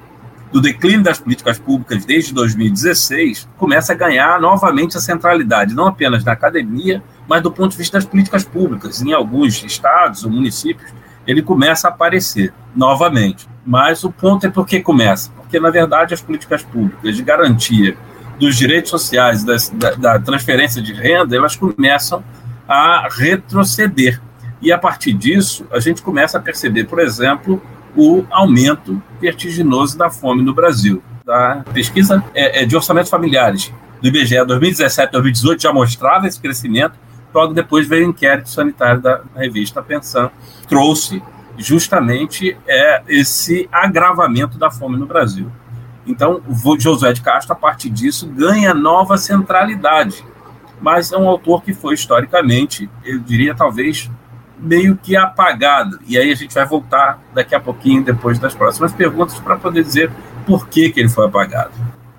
do 0.51 0.59
declínio 0.59 1.03
das 1.03 1.19
políticas 1.19 1.59
públicas 1.59 2.05
desde 2.05 2.33
2016, 2.33 3.47
começa 3.57 3.93
a 3.93 3.95
ganhar 3.95 4.41
novamente 4.41 4.97
a 4.97 4.99
centralidade, 4.99 5.75
não 5.75 5.87
apenas 5.87 6.23
na 6.23 6.31
academia, 6.31 7.03
mas 7.27 7.43
do 7.43 7.51
ponto 7.51 7.71
de 7.71 7.77
vista 7.77 7.97
das 7.97 8.05
políticas 8.05 8.43
públicas. 8.43 9.01
Em 9.01 9.13
alguns 9.13 9.63
estados 9.63 10.23
ou 10.23 10.31
municípios, 10.31 10.91
ele 11.27 11.43
começa 11.43 11.87
a 11.87 11.91
aparecer 11.91 12.51
novamente. 12.75 13.47
Mas 13.63 14.03
o 14.03 14.11
ponto 14.11 14.47
é 14.47 14.49
por 14.49 14.65
que 14.65 14.79
começa? 14.79 15.29
Porque, 15.35 15.59
na 15.59 15.69
verdade, 15.69 16.13
as 16.13 16.21
políticas 16.21 16.63
públicas 16.63 17.15
de 17.15 17.21
garantia 17.21 17.95
dos 18.39 18.55
direitos 18.55 18.89
sociais, 18.89 19.43
das, 19.43 19.69
da, 19.69 19.91
da 19.91 20.19
transferência 20.19 20.81
de 20.81 20.93
renda, 20.93 21.35
elas 21.35 21.55
começam 21.55 22.23
a 22.67 23.07
retroceder. 23.11 24.19
E, 24.61 24.71
a 24.71 24.77
partir 24.77 25.13
disso, 25.13 25.65
a 25.71 25.79
gente 25.79 26.01
começa 26.01 26.37
a 26.37 26.41
perceber, 26.41 26.85
por 26.85 26.99
exemplo, 26.99 27.61
o 27.95 28.25
aumento 28.29 29.01
vertiginoso 29.19 29.97
da 29.97 30.09
fome 30.09 30.41
no 30.43 30.53
Brasil. 30.53 31.01
A 31.27 31.63
pesquisa 31.73 32.23
é, 32.33 32.63
é 32.63 32.65
de 32.65 32.75
orçamentos 32.75 33.09
familiares 33.09 33.71
do 34.01 34.07
IBGE 34.07 34.35
2017-2018 34.35 35.61
já 35.61 35.73
mostrava 35.73 36.27
esse 36.27 36.39
crescimento, 36.39 36.93
logo 37.33 37.53
depois 37.53 37.87
veio 37.87 38.07
o 38.07 38.09
inquérito 38.09 38.49
sanitário 38.49 39.01
da 39.01 39.21
revista 39.35 39.81
Pensão, 39.81 40.31
trouxe 40.67 41.21
justamente 41.57 42.57
é, 42.67 43.03
esse 43.07 43.67
agravamento 43.71 44.57
da 44.57 44.71
fome 44.71 44.97
no 44.97 45.05
Brasil. 45.05 45.51
Então, 46.07 46.41
Josué 46.79 47.13
de 47.13 47.21
Castro, 47.21 47.53
a 47.53 47.55
partir 47.55 47.89
disso, 47.89 48.27
ganha 48.27 48.73
nova 48.73 49.17
centralidade, 49.17 50.25
mas 50.81 51.11
é 51.11 51.17
um 51.17 51.27
autor 51.27 51.61
que 51.61 51.73
foi 51.73 51.93
historicamente, 51.93 52.89
eu 53.03 53.19
diria, 53.19 53.53
talvez 53.53 54.09
meio 54.61 54.97
que 55.01 55.15
apagado. 55.15 55.99
E 56.07 56.17
aí 56.17 56.31
a 56.31 56.35
gente 56.35 56.53
vai 56.53 56.65
voltar 56.65 57.21
daqui 57.33 57.55
a 57.55 57.59
pouquinho, 57.59 58.03
depois 58.03 58.37
das 58.39 58.53
próximas 58.53 58.93
perguntas, 58.93 59.39
para 59.39 59.55
poder 59.55 59.83
dizer 59.83 60.11
por 60.45 60.67
que, 60.67 60.89
que 60.89 60.99
ele 60.99 61.09
foi 61.09 61.25
apagado. 61.25 61.71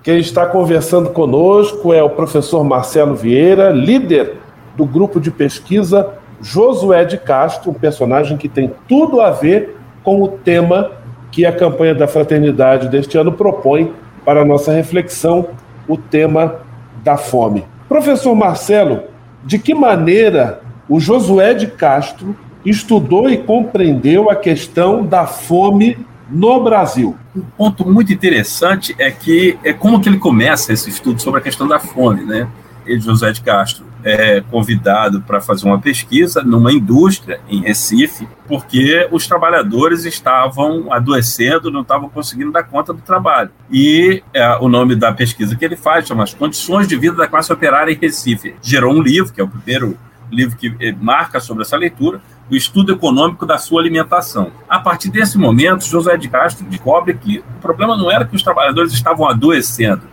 Quem 0.03 0.19
está 0.19 0.45
conversando 0.45 1.11
conosco 1.11 1.93
é 1.93 2.01
o 2.01 2.09
professor 2.09 2.63
Marcelo 2.63 3.15
Vieira, 3.15 3.69
líder 3.69 4.37
do 4.75 4.85
grupo 4.85 5.19
de 5.19 5.29
pesquisa 5.29 6.13
Josué 6.41 7.05
de 7.05 7.17
Castro, 7.17 7.69
um 7.69 7.73
personagem 7.75 8.35
que 8.35 8.49
tem 8.49 8.73
tudo 8.87 9.21
a 9.21 9.29
ver 9.29 9.77
com 10.03 10.21
o 10.21 10.27
tema 10.27 10.91
que 11.31 11.45
a 11.45 11.51
campanha 11.51 11.93
da 11.93 12.07
fraternidade 12.07 12.89
deste 12.89 13.17
ano 13.17 13.31
propõe 13.31 13.93
para 14.25 14.41
a 14.41 14.45
nossa 14.45 14.71
reflexão, 14.71 15.49
o 15.87 15.97
tema 15.97 16.55
da 17.03 17.15
fome. 17.17 17.65
Professor 17.87 18.35
Marcelo, 18.35 19.03
de 19.43 19.59
que 19.59 19.73
maneira 19.73 20.61
o 20.91 20.99
Josué 20.99 21.53
de 21.53 21.67
Castro 21.67 22.35
estudou 22.65 23.29
e 23.29 23.37
compreendeu 23.37 24.29
a 24.29 24.35
questão 24.35 25.05
da 25.05 25.25
fome 25.25 25.97
no 26.29 26.61
Brasil. 26.61 27.15
Um 27.33 27.39
ponto 27.39 27.89
muito 27.89 28.11
interessante 28.11 28.93
é 28.99 29.09
que 29.09 29.57
é 29.63 29.71
como 29.71 30.01
que 30.01 30.09
ele 30.09 30.17
começa 30.17 30.73
esse 30.73 30.89
estudo 30.89 31.21
sobre 31.21 31.39
a 31.39 31.43
questão 31.43 31.65
da 31.65 31.79
fome, 31.79 32.25
né? 32.25 32.45
Ele, 32.85 32.99
José 32.99 33.31
de 33.31 33.39
Castro, 33.39 33.85
é 34.03 34.41
convidado 34.41 35.21
para 35.21 35.39
fazer 35.39 35.65
uma 35.65 35.79
pesquisa 35.79 36.43
numa 36.43 36.73
indústria 36.73 37.39
em 37.47 37.61
Recife, 37.61 38.27
porque 38.45 39.07
os 39.13 39.25
trabalhadores 39.25 40.03
estavam 40.03 40.91
adoecendo, 40.91 41.71
não 41.71 41.83
estavam 41.83 42.09
conseguindo 42.09 42.51
dar 42.51 42.63
conta 42.63 42.91
do 42.91 42.99
trabalho. 42.99 43.51
E 43.71 44.21
é, 44.33 44.57
o 44.57 44.67
nome 44.67 44.97
da 44.97 45.13
pesquisa 45.13 45.55
que 45.55 45.63
ele 45.63 45.77
faz 45.77 46.05
chama 46.05 46.23
As 46.23 46.33
Condições 46.33 46.85
de 46.85 46.97
Vida 46.97 47.15
da 47.15 47.29
Classe 47.29 47.53
Operária 47.53 47.93
em 47.93 47.97
Recife. 47.97 48.55
Gerou 48.61 48.93
um 48.93 49.01
livro, 49.01 49.31
que 49.31 49.39
é 49.39 49.43
o 49.45 49.47
primeiro 49.47 49.97
livro 50.31 50.57
que 50.57 50.75
eh, 50.79 50.95
marca 50.99 51.39
sobre 51.39 51.63
essa 51.63 51.77
leitura, 51.77 52.21
o 52.49 52.55
estudo 52.55 52.93
econômico 52.93 53.45
da 53.45 53.57
sua 53.57 53.81
alimentação. 53.81 54.51
A 54.67 54.79
partir 54.79 55.09
desse 55.09 55.37
momento, 55.37 55.85
José 55.85 56.17
de 56.17 56.27
Castro 56.27 56.65
descobre 56.65 57.13
que 57.13 57.39
o 57.39 57.61
problema 57.61 57.95
não 57.95 58.11
era 58.11 58.25
que 58.25 58.35
os 58.35 58.43
trabalhadores 58.43 58.93
estavam 58.93 59.27
adoecendo. 59.27 60.03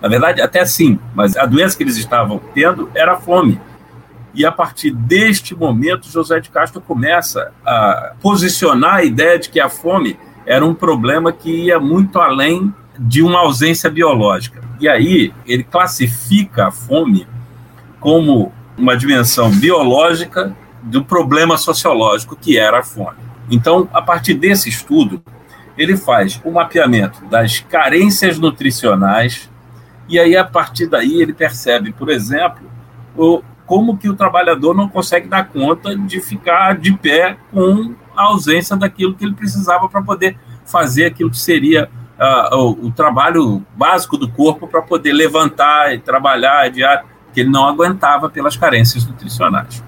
Na 0.00 0.08
verdade, 0.08 0.42
até 0.42 0.64
sim, 0.64 0.98
mas 1.14 1.36
a 1.36 1.46
doença 1.46 1.76
que 1.76 1.82
eles 1.82 1.96
estavam 1.96 2.40
tendo 2.54 2.90
era 2.94 3.14
a 3.14 3.16
fome. 3.16 3.60
E 4.34 4.44
a 4.44 4.52
partir 4.52 4.90
deste 4.90 5.54
momento, 5.54 6.10
José 6.10 6.38
de 6.40 6.50
Castro 6.50 6.80
começa 6.80 7.50
a 7.64 8.12
posicionar 8.20 8.96
a 8.96 9.04
ideia 9.04 9.38
de 9.38 9.48
que 9.48 9.58
a 9.58 9.70
fome 9.70 10.18
era 10.44 10.64
um 10.64 10.74
problema 10.74 11.32
que 11.32 11.50
ia 11.50 11.80
muito 11.80 12.18
além 12.18 12.72
de 12.98 13.22
uma 13.22 13.40
ausência 13.40 13.90
biológica. 13.90 14.62
E 14.78 14.88
aí 14.88 15.32
ele 15.46 15.64
classifica 15.64 16.68
a 16.68 16.70
fome 16.70 17.26
como 17.98 18.52
uma 18.76 18.96
dimensão 18.96 19.50
biológica 19.50 20.54
do 20.82 21.04
problema 21.04 21.56
sociológico 21.56 22.36
que 22.36 22.58
era 22.58 22.80
a 22.80 22.82
fome. 22.82 23.18
Então, 23.50 23.88
a 23.92 24.02
partir 24.02 24.34
desse 24.34 24.68
estudo, 24.68 25.22
ele 25.76 25.96
faz 25.96 26.40
o 26.44 26.50
mapeamento 26.50 27.24
das 27.26 27.60
carências 27.60 28.38
nutricionais 28.38 29.50
e 30.08 30.18
aí 30.18 30.36
a 30.36 30.44
partir 30.44 30.86
daí 30.86 31.20
ele 31.20 31.32
percebe, 31.32 31.92
por 31.92 32.08
exemplo, 32.08 32.70
o, 33.16 33.42
como 33.66 33.96
que 33.96 34.08
o 34.08 34.14
trabalhador 34.14 34.74
não 34.74 34.88
consegue 34.88 35.28
dar 35.28 35.48
conta 35.48 35.96
de 35.96 36.20
ficar 36.20 36.78
de 36.78 36.92
pé 36.92 37.36
com 37.52 37.94
a 38.16 38.24
ausência 38.24 38.76
daquilo 38.76 39.14
que 39.14 39.24
ele 39.24 39.34
precisava 39.34 39.88
para 39.88 40.02
poder 40.02 40.38
fazer 40.64 41.06
aquilo 41.06 41.30
que 41.30 41.38
seria 41.38 41.88
uh, 42.18 42.56
o, 42.56 42.86
o, 42.86 42.90
trabalho 42.90 43.64
básico 43.76 44.16
do 44.16 44.28
corpo 44.28 44.66
para 44.66 44.82
poder 44.82 45.12
levantar 45.12 45.94
e 45.94 45.98
trabalhar 45.98 46.70
diário 46.70 47.04
que 47.36 47.40
ele 47.40 47.50
não 47.50 47.66
aguentava 47.66 48.30
pelas 48.30 48.56
carências 48.56 49.04
nutricionais. 49.04 49.84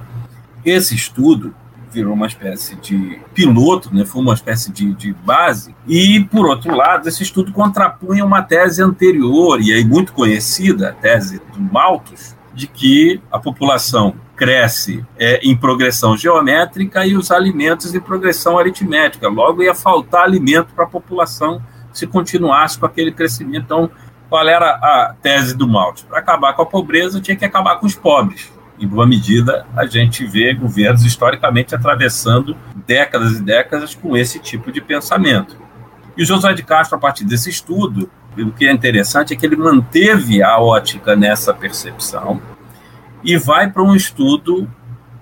Esse 0.62 0.94
estudo 0.94 1.54
virou 1.90 2.12
uma 2.12 2.26
espécie 2.26 2.76
de 2.76 3.18
piloto, 3.32 3.88
né? 3.90 4.04
foi 4.04 4.20
uma 4.20 4.34
espécie 4.34 4.70
de, 4.70 4.92
de 4.92 5.14
base, 5.14 5.74
e, 5.87 6.22
por 6.30 6.44
outro 6.44 6.76
lado, 6.76 7.08
esse 7.08 7.22
estudo 7.22 7.50
contrapunha 7.50 8.22
uma 8.22 8.42
tese 8.42 8.82
anterior, 8.82 9.62
e 9.62 9.72
aí 9.72 9.82
muito 9.82 10.12
conhecida, 10.12 10.90
a 10.90 10.92
tese 10.92 11.40
do 11.54 11.58
Malthus, 11.58 12.37
de 12.52 12.66
que 12.66 13.18
a 13.32 13.38
população 13.38 14.14
cresce 14.37 15.02
é, 15.18 15.40
em 15.42 15.56
progressão 15.56 16.18
geométrica 16.18 17.06
e 17.06 17.16
os 17.16 17.30
alimentos 17.30 17.94
em 17.94 18.00
progressão 18.00 18.58
aritmética. 18.58 19.26
Logo, 19.26 19.62
ia 19.62 19.74
faltar 19.74 20.24
alimento 20.24 20.74
para 20.74 20.84
a 20.84 20.88
população 20.88 21.62
se 21.94 22.06
continuasse 22.06 22.78
com 22.78 22.84
aquele 22.84 23.11
crescimento. 23.11 23.64
Então, 23.64 23.90
qual 24.28 24.46
era 24.46 24.70
a 24.70 25.14
tese 25.22 25.56
do 25.56 25.66
Malte? 25.66 26.04
Para 26.04 26.18
acabar 26.18 26.54
com 26.54 26.62
a 26.62 26.66
pobreza, 26.66 27.20
tinha 27.20 27.36
que 27.36 27.44
acabar 27.44 27.76
com 27.76 27.86
os 27.86 27.94
pobres. 27.94 28.52
Em 28.78 28.86
boa 28.86 29.06
medida, 29.06 29.66
a 29.76 29.86
gente 29.86 30.24
vê 30.24 30.54
governos 30.54 31.04
historicamente 31.04 31.74
atravessando 31.74 32.56
décadas 32.86 33.32
e 33.32 33.42
décadas 33.42 33.94
com 33.94 34.16
esse 34.16 34.38
tipo 34.38 34.70
de 34.70 34.80
pensamento. 34.80 35.56
E 36.16 36.22
o 36.22 36.26
José 36.26 36.52
de 36.52 36.62
Castro, 36.62 36.96
a 36.96 37.00
partir 37.00 37.24
desse 37.24 37.50
estudo, 37.50 38.10
o 38.36 38.52
que 38.52 38.66
é 38.66 38.72
interessante 38.72 39.32
é 39.32 39.36
que 39.36 39.44
ele 39.44 39.56
manteve 39.56 40.42
a 40.42 40.58
ótica 40.58 41.16
nessa 41.16 41.52
percepção 41.52 42.40
e 43.24 43.36
vai 43.36 43.68
para 43.68 43.82
um 43.82 43.96
estudo 43.96 44.70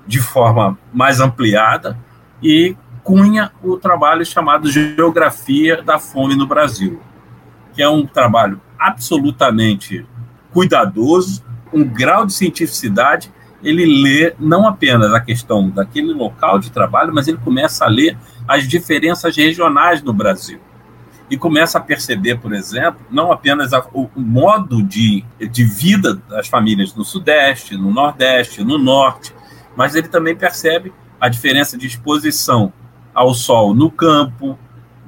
de 0.07 0.21
forma 0.21 0.79
mais 0.93 1.21
ampliada 1.21 1.99
e 2.43 2.77
cunha 3.03 3.53
o 3.63 3.77
trabalho 3.77 4.25
chamado 4.27 4.71
Geografia 4.71 5.83
da 5.83 5.99
Fome 5.99 6.35
no 6.37 6.47
Brasil, 6.47 7.01
que 7.77 7.83
é 7.83 7.89
um 7.89 8.07
trabalho 8.07 8.59
absolutamente 8.79 10.07
cuidadoso, 10.51 11.45
um 11.71 11.85
grau 11.85 12.25
de 12.25 12.33
cientificidade. 12.33 13.31
Ele 13.63 13.85
lê 14.03 14.35
não 14.39 14.67
apenas 14.67 15.13
a 15.13 15.21
questão 15.21 15.69
daquele 15.69 16.15
local 16.15 16.59
de 16.59 16.73
trabalho, 16.73 17.13
mas 17.13 17.29
ele 17.29 17.37
começa 17.37 17.85
a 17.85 17.89
ler 17.89 18.17
as 18.49 18.67
diferenças 18.67 19.37
regionais 19.37 20.03
no 20.03 20.15
Brasil. 20.15 20.59
E 21.29 21.37
começa 21.37 21.77
a 21.77 21.81
perceber, 21.81 22.39
por 22.39 22.55
exemplo, 22.55 23.05
não 23.11 23.31
apenas 23.31 23.75
a, 23.75 23.85
o, 23.93 24.09
o 24.17 24.21
modo 24.21 24.83
de, 24.83 25.23
de 25.39 25.65
vida 25.65 26.15
das 26.15 26.49
famílias 26.49 26.95
no 26.95 27.05
Sudeste, 27.05 27.77
no 27.77 27.93
Nordeste, 27.93 28.65
no 28.65 28.79
Norte, 28.79 29.35
mas 29.77 29.95
ele 29.95 30.09
também 30.09 30.35
percebe 30.35 30.95
a 31.21 31.29
diferença 31.29 31.77
de 31.77 31.87
exposição 31.87 32.73
ao 33.13 33.35
sol 33.35 33.75
no 33.75 33.91
campo, 33.91 34.59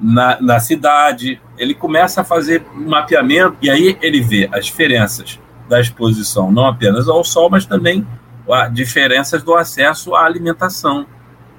na, 0.00 0.40
na 0.40 0.61
cidade, 0.61 1.40
ele 1.56 1.74
começa 1.74 2.20
a 2.20 2.24
fazer 2.24 2.64
mapeamento 2.74 3.56
e 3.61 3.68
aí 3.68 3.98
ele 4.00 4.20
vê 4.20 4.48
as 4.52 4.66
diferenças 4.66 5.38
da 5.68 5.80
exposição, 5.80 6.50
não 6.50 6.66
apenas 6.66 7.08
ao 7.08 7.22
sol, 7.24 7.50
mas 7.50 7.66
também 7.66 8.06
as 8.50 8.72
diferenças 8.72 9.42
do 9.42 9.54
acesso 9.54 10.14
à 10.14 10.24
alimentação, 10.24 11.06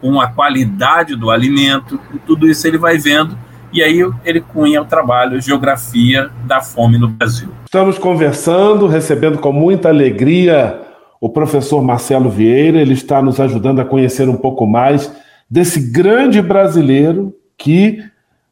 com 0.02 0.20
a 0.20 0.28
qualidade 0.28 1.16
do 1.16 1.30
alimento, 1.30 2.00
tudo 2.26 2.48
isso 2.48 2.66
ele 2.66 2.78
vai 2.78 2.98
vendo. 2.98 3.38
E 3.72 3.84
aí 3.84 4.00
ele 4.26 4.42
cunha 4.42 4.82
o 4.82 4.86
trabalho 4.86 5.40
Geografia 5.40 6.32
da 6.46 6.60
Fome 6.60 6.98
no 6.98 7.10
Brasil. 7.10 7.50
Estamos 7.66 8.00
conversando, 8.00 8.88
recebendo 8.88 9.38
com 9.38 9.52
muita 9.52 9.90
alegria 9.90 10.82
o 11.22 11.30
professor 11.30 11.84
Marcelo 11.84 12.30
Vieira, 12.30 12.80
ele 12.80 12.94
está 12.94 13.22
nos 13.22 13.40
ajudando 13.40 13.82
a 13.82 13.86
conhecer 13.86 14.28
um 14.30 14.38
pouco 14.38 14.66
mais 14.66 15.14
desse 15.50 15.92
grande 15.92 16.42
brasileiro 16.42 17.34
que 17.58 18.02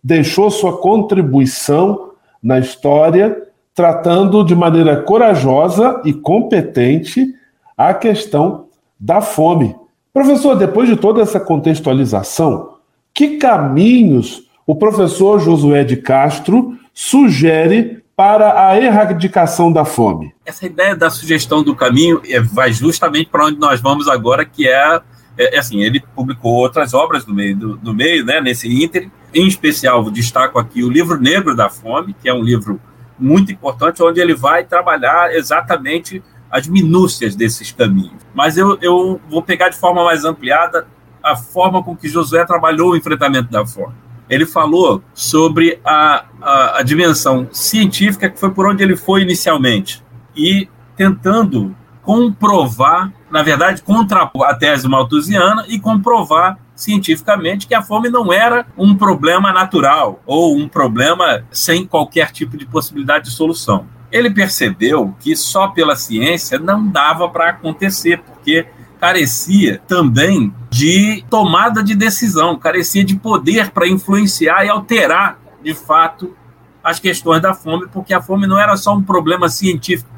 deixou 0.08 0.50
sua 0.50 0.78
contribuição 0.78 2.12
na 2.42 2.58
história, 2.60 3.44
tratando 3.76 4.42
de 4.42 4.56
maneira 4.56 5.02
corajosa 5.02 6.02
e 6.06 6.14
competente 6.14 7.36
a 7.78 7.94
questão 7.94 8.68
da 8.98 9.20
fome. 9.20 9.76
Professor, 10.14 10.56
depois 10.56 10.88
de 10.88 10.96
toda 10.96 11.22
essa 11.22 11.42
contextualização, 11.42 12.76
que 13.14 13.36
caminhos 13.36 14.48
o 14.66 14.78
professor 14.78 15.42
Josué 15.42 15.84
de 15.84 15.98
Castro 15.98 16.78
sugere 16.94 18.02
para 18.16 18.70
a 18.70 18.80
erradicação 18.80 19.74
da 19.74 19.84
fome? 19.84 20.34
Essa 20.46 20.66
ideia 20.66 20.96
da 20.96 21.10
sugestão 21.10 21.62
do 21.62 21.76
caminho 21.76 22.22
é, 22.26 22.40
vai 22.40 22.72
justamente 22.72 23.30
para 23.30 23.46
onde 23.46 23.60
nós 23.60 23.82
vamos 23.82 24.08
agora, 24.08 24.46
que 24.46 24.70
é, 24.70 25.02
é, 25.38 25.56
é, 25.56 25.60
assim, 25.60 25.82
ele 25.82 26.02
publicou 26.16 26.54
outras 26.54 26.94
obras 26.94 27.26
no 27.26 27.34
meio, 27.34 27.58
do, 27.58 27.80
no 27.84 27.94
meio 27.94 28.26
né, 28.26 28.40
nesse 28.40 28.70
ínter, 28.70 29.12
em 29.34 29.48
especial 29.48 30.10
destaco 30.10 30.60
aqui 30.60 30.84
o 30.84 30.90
livro 30.90 31.20
Negro 31.20 31.56
da 31.56 31.70
Fome, 31.70 32.14
que 32.14 32.30
é 32.30 32.34
um 32.34 32.44
livro 32.44 32.80
muito 33.20 33.52
importante, 33.52 34.02
onde 34.04 34.20
ele 34.20 34.36
vai 34.36 34.64
trabalhar 34.64 35.34
exatamente 35.34 36.24
as 36.50 36.68
minúcias 36.68 37.36
desses 37.36 37.72
caminhos. 37.72 38.22
Mas 38.34 38.58
eu, 38.58 38.78
eu 38.82 39.20
vou 39.30 39.42
pegar 39.42 39.70
de 39.70 39.78
forma 39.78 40.04
mais 40.04 40.24
ampliada 40.24 40.88
a 41.24 41.36
forma 41.36 41.84
com 41.84 41.96
que 41.96 42.08
Josué 42.08 42.46
trabalhou 42.46 42.92
o 42.92 42.96
enfrentamento 42.96 43.52
da 43.52 43.66
fome. 43.66 43.94
Ele 44.30 44.46
falou 44.46 45.02
sobre 45.14 45.80
a, 45.84 46.26
a, 46.42 46.80
a 46.80 46.84
dimensão 46.84 47.48
científica, 47.52 48.30
que 48.30 48.40
foi 48.40 48.52
por 48.52 48.68
onde 48.68 48.84
ele 48.84 48.96
foi 48.96 49.22
inicialmente, 49.22 50.04
e 50.36 50.70
tentando 50.96 51.76
comprovar, 52.02 53.12
na 53.30 53.42
verdade, 53.42 53.82
contrapor 53.82 54.46
a 54.48 54.54
tese 54.54 54.88
malthusiana 54.88 55.66
e 55.68 55.80
comprovar 55.80 56.58
cientificamente 56.78 57.68
que 57.68 57.76
a 57.76 57.82
fome 57.82 58.08
não 58.08 58.32
era 58.32 58.66
um 58.78 58.96
problema 58.96 59.52
natural 59.52 60.22
ou 60.26 60.56
um 60.56 60.70
problema 60.70 61.44
sem 61.52 61.86
qualquer 61.86 62.32
tipo 62.32 62.56
de 62.56 62.66
possibilidade 62.66 63.26
de 63.26 63.32
solução. 63.32 63.88
Ele 64.12 64.30
percebeu 64.30 65.14
que 65.20 65.36
só 65.36 65.68
pela 65.68 65.96
ciência 65.96 66.58
não 66.58 66.88
dava 66.88 67.28
para 67.28 67.50
acontecer, 67.50 68.20
porque 68.20 68.68
carecia 69.00 69.82
também 69.88 70.54
de 70.70 71.26
tomada 71.30 71.84
de 71.84 71.96
decisão, 71.96 72.58
carecia 72.58 73.04
de 73.04 73.16
poder 73.16 73.72
para 73.72 73.88
influenciar 73.88 74.64
e 74.64 74.70
alterar, 74.70 75.40
de 75.62 75.74
fato, 75.74 76.36
as 76.84 77.00
questões 77.00 77.42
da 77.42 77.54
fome, 77.54 77.88
porque 77.92 78.14
a 78.14 78.22
fome 78.22 78.48
não 78.48 78.58
era 78.58 78.78
só 78.78 78.96
um 78.96 79.04
problema 79.04 79.50
científico 79.50 80.10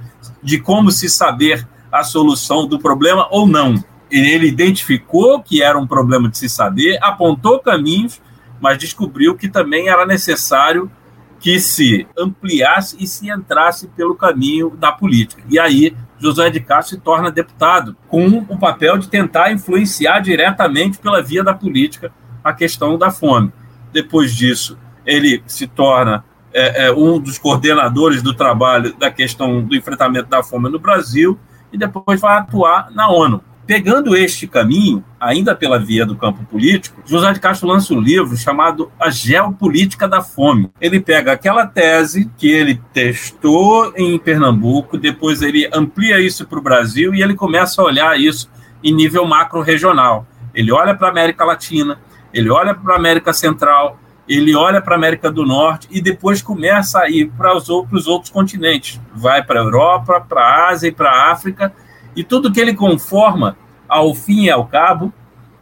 de 0.43 0.60
como 0.60 0.91
se 0.91 1.10
saber 1.10 1.67
a 1.91 2.04
solução 2.04 2.67
do 2.67 2.78
problema 2.78 3.28
ou 3.32 3.48
não. 3.48 3.84
Ele 4.12 4.48
identificou 4.48 5.41
que 5.41 5.62
era 5.62 5.78
um 5.78 5.86
problema 5.86 6.30
de 6.30 6.38
se 6.38 6.50
saber, 6.50 6.98
apontou 7.02 7.60
caminhos, 7.60 8.22
mas 8.60 8.78
descobriu 8.78 9.36
que 9.36 9.48
também 9.48 9.88
era 9.88 10.06
necessário 10.06 10.91
que 11.39 11.60
se 11.60 12.06
ampliasse 12.17 12.98
e 13.00 13.08
se 13.08 13.30
entrasse 13.30 13.88
pelo 13.89 14.15
caminho 14.15 14.72
da 14.72 14.91
política. 14.91 15.41
E 15.50 15.58
aí 15.58 15.95
José 16.19 16.50
de 16.50 16.60
Castro 16.60 16.98
se 16.98 17.02
torna 17.02 17.32
deputado, 17.32 17.95
com 18.08 18.28
o 18.50 18.60
papel 18.60 18.98
de 18.98 19.08
tentar 19.08 19.52
influenciar 19.52 20.19
diretamente 20.19 20.98
pela 20.98 21.22
via 21.22 21.43
da 21.43 21.54
política 21.54 22.12
a 22.43 22.52
questão 22.52 22.98
da 22.98 23.10
fome. 23.10 23.54
Depois 23.91 24.36
disso, 24.36 24.78
ele 25.06 25.41
se 25.48 25.65
torna 25.65 26.26
é, 26.54 26.88
é, 26.88 26.91
um 26.91 27.19
dos 27.19 27.38
coordenadores 27.38 28.22
do 28.22 28.34
trabalho 28.34 28.93
da 28.98 29.10
questão 29.10 29.63
do 29.63 29.76
enfrentamento 29.76 30.30
da 30.30 30.43
fome 30.43 30.69
no 30.69 30.80
Brasil 30.80 31.39
e 31.72 31.78
depois 31.78 32.19
vai 32.19 32.38
atuar 32.38 32.91
na 32.91 33.10
ONU. 33.10 33.41
Pegando 33.69 34.15
este 34.17 34.47
caminho, 34.47 35.05
ainda 35.19 35.53
pela 35.53 35.77
via 35.77 36.03
do 36.03 36.15
campo 36.15 36.43
político, 36.45 37.03
José 37.05 37.32
de 37.34 37.39
Castro 37.39 37.67
lança 37.67 37.93
um 37.93 37.99
livro 37.99 38.36
chamado 38.36 38.91
A 38.99 39.12
Geopolítica 39.12 40.08
da 40.08 40.23
Fome. 40.23 40.71
Ele 40.82 40.99
pega 40.99 41.34
aquela 41.34 41.67
tese 41.67 42.32
que 42.36 42.49
ele 42.49 42.82
testou 42.91 43.93
em 43.95 44.17
Pernambuco, 44.17 44.97
depois 44.97 45.43
ele 45.43 45.69
amplia 45.71 46.19
isso 46.19 46.47
para 46.47 46.58
o 46.58 46.63
Brasil 46.63 47.13
e 47.13 47.21
ele 47.21 47.36
começa 47.36 47.79
a 47.79 47.86
olhar 47.86 48.19
isso 48.19 48.49
em 48.84 48.91
nível 48.91 49.23
macro-regional. 49.27 50.25
Ele 50.51 50.71
olha 50.71 50.95
para 50.95 51.10
a 51.10 51.12
América 51.12 51.45
Latina, 51.45 51.99
ele 52.34 52.49
olha 52.49 52.73
para 52.73 52.95
a 52.95 52.97
América 52.97 53.34
Central, 53.34 53.99
ele 54.27 54.55
olha 54.55 54.82
para 54.82 54.95
a 54.95 54.97
América 54.97 55.32
do 55.32 55.45
Norte 55.45 55.88
e 55.91 56.01
depois 56.01 56.41
começa 56.41 57.01
a 57.01 57.08
ir 57.08 57.29
para 57.38 57.55
os 57.55 57.69
outros, 57.69 58.08
outros 58.08 58.32
continentes. 58.32 58.99
Vai 59.13 59.43
para 59.43 59.60
a 59.60 59.63
Europa, 59.63 60.25
para 60.27 60.41
a 60.41 60.69
Ásia 60.69 60.88
e 60.88 60.91
para 60.91 61.12
a 61.12 61.32
África 61.32 61.71
e 62.15 62.24
tudo 62.24 62.52
que 62.52 62.60
ele 62.60 62.74
conforma, 62.74 63.58
ao 63.88 64.13
fim 64.13 64.43
e 64.43 64.50
ao 64.50 64.65
cabo, 64.65 65.13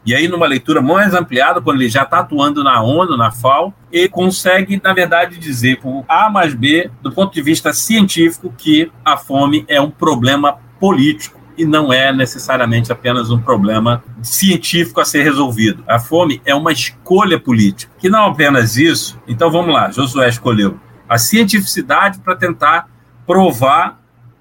e 0.06 0.16
aí 0.16 0.28
numa 0.28 0.48
leitura 0.48 0.82
mais 0.82 1.14
ampliada, 1.14 1.60
quando 1.62 1.82
ele 1.82 1.90
já 1.90 2.04
está 2.04 2.20
atuando 2.20 2.64
na 2.64 2.82
ONU, 2.82 3.18
na 3.18 3.30
FAO, 3.30 3.74
ele 3.92 4.08
consegue, 4.08 4.80
na 4.82 4.94
verdade, 4.94 5.38
dizer 5.38 5.80
por 5.82 6.06
A 6.08 6.30
mais 6.30 6.54
B, 6.54 6.90
do 7.02 7.12
ponto 7.12 7.34
de 7.34 7.42
vista 7.42 7.74
científico, 7.74 8.54
que 8.58 8.92
a 9.04 9.18
fome 9.18 9.66
é 9.68 9.82
um 9.82 9.92
problema 9.92 10.60
político 10.80 11.38
e 11.58 11.66
não 11.66 11.92
é 11.92 12.14
necessariamente 12.14 12.92
apenas 12.92 13.32
um 13.32 13.40
problema 13.40 14.04
científico 14.22 15.02
a 15.02 15.06
ser 15.06 15.24
resolvido. 15.24 15.84
A 15.88 16.00
fome 16.00 16.42
é 16.46 16.56
uma 16.56 16.72
escolha 16.72 17.40
política, 17.40 17.92
que 17.98 18.10
não 18.10 18.28
apenas 18.28 18.78
isso. 18.78 19.20
Então 19.28 19.52
vamos 19.52 19.74
lá, 19.74 19.92
Josué 19.92 20.30
escolheu 20.30 20.80
a 21.10 21.18
cientificidade 21.18 22.20
para 22.20 22.36
tentar 22.36 22.90
provar 23.26 23.97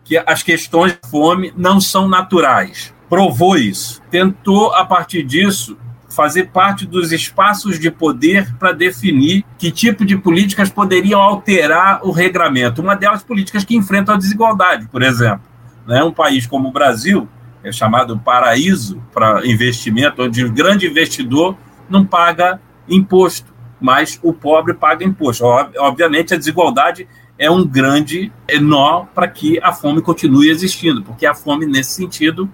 que 0.07 0.17
as 0.25 0.43
questões 0.43 0.93
de 0.93 1.11
fome 1.11 1.53
não 1.57 1.81
são 1.81 2.09
naturais. 2.09 2.95
Provou 3.09 3.59
isso. 3.59 4.01
Tentou, 4.09 4.73
a 4.73 4.85
partir 4.85 5.25
disso, 5.25 5.77
fazer 6.09 6.45
parte 6.45 6.87
dos 6.87 7.11
espaços 7.11 7.79
de 7.79 7.91
poder 7.91 8.55
para 8.55 8.71
definir 8.71 9.45
que 9.59 9.71
tipo 9.71 10.05
de 10.05 10.17
políticas 10.17 10.71
poderiam 10.71 11.21
alterar 11.21 12.01
o 12.05 12.13
regramento. 12.13 12.81
Uma 12.81 12.95
delas, 12.95 13.25
políticas 13.25 13.65
que 13.65 13.77
enfrentam 13.77 14.15
a 14.15 14.19
desigualdade, 14.19 14.87
por 14.87 15.03
exemplo. 15.03 15.43
Né? 15.87 16.03
Um 16.05 16.13
país 16.13 16.47
como 16.47 16.69
o 16.69 16.73
Brasil, 16.73 17.29
é 17.65 17.73
chamado 17.73 18.17
paraíso 18.17 19.03
para 19.13 19.45
investimento, 19.45 20.23
onde 20.23 20.45
o 20.45 20.53
grande 20.53 20.87
investidor 20.87 21.57
não 21.91 22.07
paga 22.07 22.61
imposto, 22.89 23.53
mas 23.81 24.21
o 24.23 24.33
pobre 24.33 24.73
paga 24.73 25.05
imposto. 25.05 25.45
Obviamente, 25.45 26.33
a 26.33 26.37
desigualdade 26.37 27.09
é 27.39 27.51
um 27.51 27.67
grande 27.67 28.33
nó 28.61 29.05
para 29.15 29.29
que 29.29 29.59
a 29.63 29.73
fome 29.73 30.01
continue 30.01 30.49
existindo, 30.49 31.03
porque 31.03 31.27
a 31.27 31.35
fome, 31.35 31.67
nesse 31.67 31.93
sentido, 31.93 32.51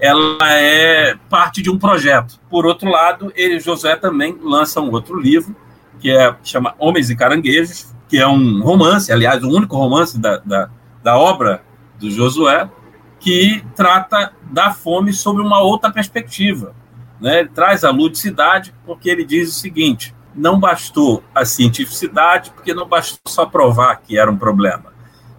ela 0.00 0.38
é 0.42 1.14
parte 1.28 1.62
de 1.62 1.70
um 1.70 1.78
projeto. 1.78 2.40
Por 2.50 2.66
outro 2.66 2.90
lado, 2.90 3.32
ele, 3.36 3.60
José 3.60 3.94
também 3.96 4.36
lança 4.42 4.80
um 4.80 4.90
outro 4.90 5.20
livro, 5.20 5.54
que 6.00 6.10
é, 6.10 6.34
chama 6.42 6.74
Homens 6.78 7.10
e 7.10 7.16
Caranguejos, 7.16 7.94
que 8.08 8.18
é 8.18 8.26
um 8.26 8.62
romance, 8.62 9.12
aliás, 9.12 9.42
o 9.44 9.48
único 9.48 9.76
romance 9.76 10.18
da, 10.18 10.38
da, 10.38 10.70
da 11.02 11.16
obra 11.16 11.62
do 11.98 12.10
Josué, 12.10 12.68
que 13.20 13.64
trata 13.76 14.32
da 14.50 14.72
fome 14.72 15.12
sobre 15.12 15.42
uma 15.42 15.60
outra 15.60 15.90
perspectiva. 15.90 16.74
Né? 17.20 17.40
Ele 17.40 17.48
traz 17.48 17.84
a 17.84 17.90
ludicidade, 17.90 18.74
porque 18.84 19.08
ele 19.08 19.24
diz 19.24 19.50
o 19.50 19.60
seguinte: 19.60 20.12
não 20.34 20.58
bastou 20.58 21.22
a 21.34 21.44
cientificidade, 21.44 22.50
porque 22.50 22.74
não 22.74 22.86
bastou 22.86 23.20
só 23.26 23.46
provar 23.46 23.96
que 23.96 24.18
era 24.18 24.30
um 24.30 24.36
problema. 24.36 24.92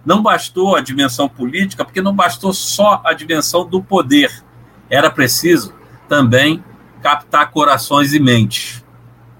Não 0.04 0.22
bastou 0.22 0.76
a 0.76 0.80
dimensão 0.80 1.28
política, 1.28 1.84
porque 1.84 2.02
não 2.02 2.14
bastou 2.14 2.52
só 2.52 3.00
a 3.04 3.12
dimensão 3.12 3.66
do 3.66 3.82
poder. 3.82 4.30
Era 4.90 5.10
preciso 5.10 5.74
também 6.08 6.62
captar 7.02 7.50
corações 7.50 8.12
e 8.12 8.20
mentes. 8.20 8.84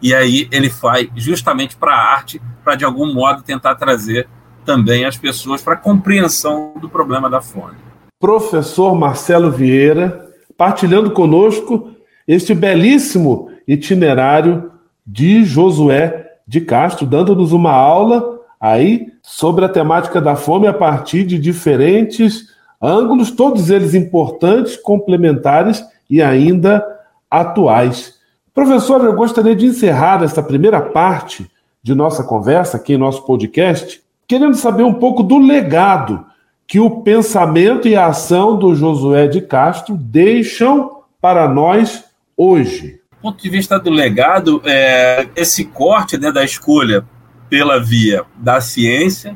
E 0.02 0.14
aí 0.14 0.48
ele 0.50 0.68
vai 0.68 1.10
justamente 1.14 1.76
para 1.76 1.94
a 1.94 2.12
arte, 2.12 2.40
para 2.62 2.74
de 2.74 2.84
algum 2.84 3.12
modo 3.12 3.42
tentar 3.42 3.74
trazer 3.74 4.28
também 4.64 5.04
as 5.04 5.16
pessoas 5.16 5.62
para 5.62 5.74
a 5.74 5.78
compreensão 5.78 6.74
do 6.80 6.88
problema 6.88 7.28
da 7.28 7.40
fome. 7.40 7.76
Professor 8.18 8.94
Marcelo 8.94 9.50
Vieira, 9.50 10.26
partilhando 10.56 11.10
conosco 11.10 11.90
este 12.26 12.54
belíssimo 12.54 13.50
itinerário 13.68 14.73
de 15.06 15.44
Josué 15.44 16.32
de 16.46 16.60
Castro, 16.60 17.06
dando-nos 17.06 17.52
uma 17.52 17.72
aula 17.72 18.40
aí 18.60 19.12
sobre 19.22 19.64
a 19.64 19.68
temática 19.68 20.20
da 20.20 20.36
fome 20.36 20.66
a 20.66 20.72
partir 20.72 21.24
de 21.24 21.38
diferentes 21.38 22.54
ângulos, 22.80 23.30
todos 23.30 23.70
eles 23.70 23.94
importantes, 23.94 24.76
complementares 24.76 25.84
e 26.08 26.22
ainda 26.22 26.84
atuais. 27.30 28.14
Professor, 28.52 29.04
eu 29.04 29.14
gostaria 29.14 29.56
de 29.56 29.66
encerrar 29.66 30.22
esta 30.22 30.42
primeira 30.42 30.80
parte 30.80 31.50
de 31.82 31.94
nossa 31.94 32.22
conversa 32.22 32.76
aqui 32.76 32.94
em 32.94 32.98
nosso 32.98 33.24
podcast, 33.24 34.02
querendo 34.26 34.54
saber 34.54 34.84
um 34.84 34.94
pouco 34.94 35.22
do 35.22 35.38
legado 35.38 36.24
que 36.66 36.80
o 36.80 37.02
pensamento 37.02 37.86
e 37.88 37.96
a 37.96 38.06
ação 38.06 38.56
do 38.56 38.74
Josué 38.74 39.26
de 39.26 39.40
Castro 39.40 39.96
deixam 39.96 41.02
para 41.20 41.48
nós 41.48 42.04
hoje. 42.36 43.00
Ponto 43.24 43.42
de 43.42 43.48
vista 43.48 43.80
do 43.80 43.88
legado, 43.88 44.60
é, 44.66 45.26
esse 45.34 45.64
corte 45.64 46.18
né, 46.18 46.30
da 46.30 46.44
escolha 46.44 47.06
pela 47.48 47.82
via 47.82 48.22
da 48.37 48.60
ciência, 48.60 49.34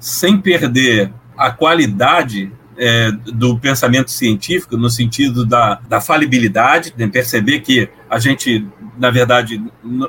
sem 0.00 0.40
perder 0.40 1.12
a 1.36 1.48
qualidade 1.52 2.52
é, 2.76 3.12
do 3.12 3.56
pensamento 3.56 4.10
científico, 4.10 4.76
no 4.76 4.90
sentido 4.90 5.46
da, 5.46 5.80
da 5.88 6.00
falibilidade, 6.00 6.92
de 6.96 7.06
perceber 7.06 7.60
que 7.60 7.88
a 8.10 8.18
gente, 8.18 8.66
na 8.98 9.08
verdade, 9.08 9.62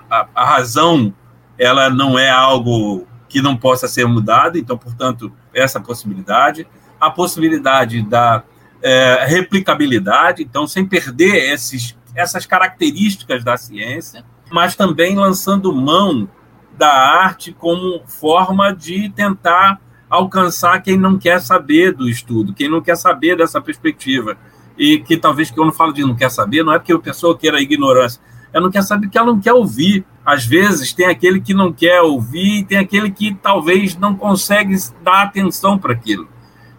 a, 0.10 0.28
a 0.34 0.46
razão 0.46 1.14
ela 1.56 1.88
não 1.88 2.18
é 2.18 2.32
algo 2.32 3.06
que 3.28 3.44
não 3.44 3.56
possa 3.56 3.88
ser 3.88 4.08
mudado, 4.08 4.58
então, 4.58 4.76
portanto, 4.76 5.32
essa 5.54 5.80
possibilidade. 5.80 6.66
A 7.00 7.12
possibilidade 7.12 8.02
da 8.02 8.44
é, 8.82 9.24
replicabilidade, 9.28 10.42
então, 10.42 10.66
sem 10.66 10.84
perder 10.84 11.54
esses, 11.54 11.96
essas 12.16 12.46
características 12.46 13.44
da 13.44 13.58
ciência, 13.58 14.24
mas 14.52 14.76
também 14.76 15.16
lançando 15.16 15.74
mão 15.74 16.30
da 16.78 16.92
arte 16.92 17.52
como 17.52 18.02
forma 18.06 18.74
de 18.74 19.10
tentar 19.10 19.80
alcançar 20.10 20.82
quem 20.82 20.98
não 20.98 21.20
quer 21.20 21.40
saber 21.40 21.94
do 21.94 22.10
estudo, 22.10 22.54
quem 22.54 22.70
não 22.70 22.82
quer 22.82 22.96
saber 22.96 23.38
dessa 23.38 23.62
perspectiva. 23.62 24.38
E 24.78 25.00
que 25.00 25.18
talvez 25.18 25.52
que 25.52 25.60
eu 25.60 25.66
não 25.66 25.74
falo 25.74 25.92
de 25.92 26.02
não 26.02 26.16
quer 26.16 26.32
saber, 26.32 26.64
não 26.64 26.74
é 26.74 26.80
porque 26.80 26.94
a 26.94 27.00
pessoa 27.00 27.38
queira 27.38 27.62
ignorância, 27.62 28.22
ela 28.52 28.64
não 28.64 28.72
quer 28.72 28.82
saber 28.82 29.08
porque 29.08 29.18
ela 29.18 29.28
não 29.28 29.40
quer 29.40 29.54
ouvir. 29.54 30.06
Às 30.26 30.46
vezes 30.46 30.94
tem 30.94 31.06
aquele 31.06 31.42
que 31.42 31.54
não 31.54 31.72
quer 31.72 32.02
ouvir 32.02 32.60
e 32.60 32.64
tem 32.64 32.78
aquele 32.78 33.12
que 33.12 33.34
talvez 33.36 33.96
não 33.98 34.16
consegue 34.16 34.76
dar 35.04 35.24
atenção 35.24 35.78
para 35.78 35.94
aquilo. 35.94 36.28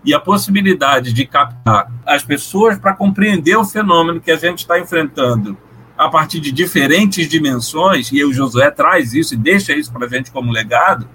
E 0.04 0.14
a 0.14 0.20
possibilidade 0.20 1.12
de 1.12 1.26
captar 1.26 1.92
as 2.06 2.22
pessoas 2.22 2.78
para 2.78 2.94
compreender 2.94 3.56
o 3.56 3.64
fenômeno 3.64 4.20
que 4.20 4.30
a 4.30 4.36
gente 4.36 4.60
está 4.60 4.78
enfrentando 4.78 5.56
a 6.00 6.08
partir 6.08 6.40
de 6.40 6.50
diferentes 6.50 7.28
dimensões, 7.28 8.10
e 8.10 8.24
o 8.24 8.32
Josué 8.32 8.70
traz 8.70 9.12
isso 9.12 9.34
e 9.34 9.36
deixa 9.36 9.74
isso 9.74 9.92
para 9.92 10.06
a 10.06 10.08
gente 10.08 10.30
como 10.30 10.50
legado, 10.50 11.06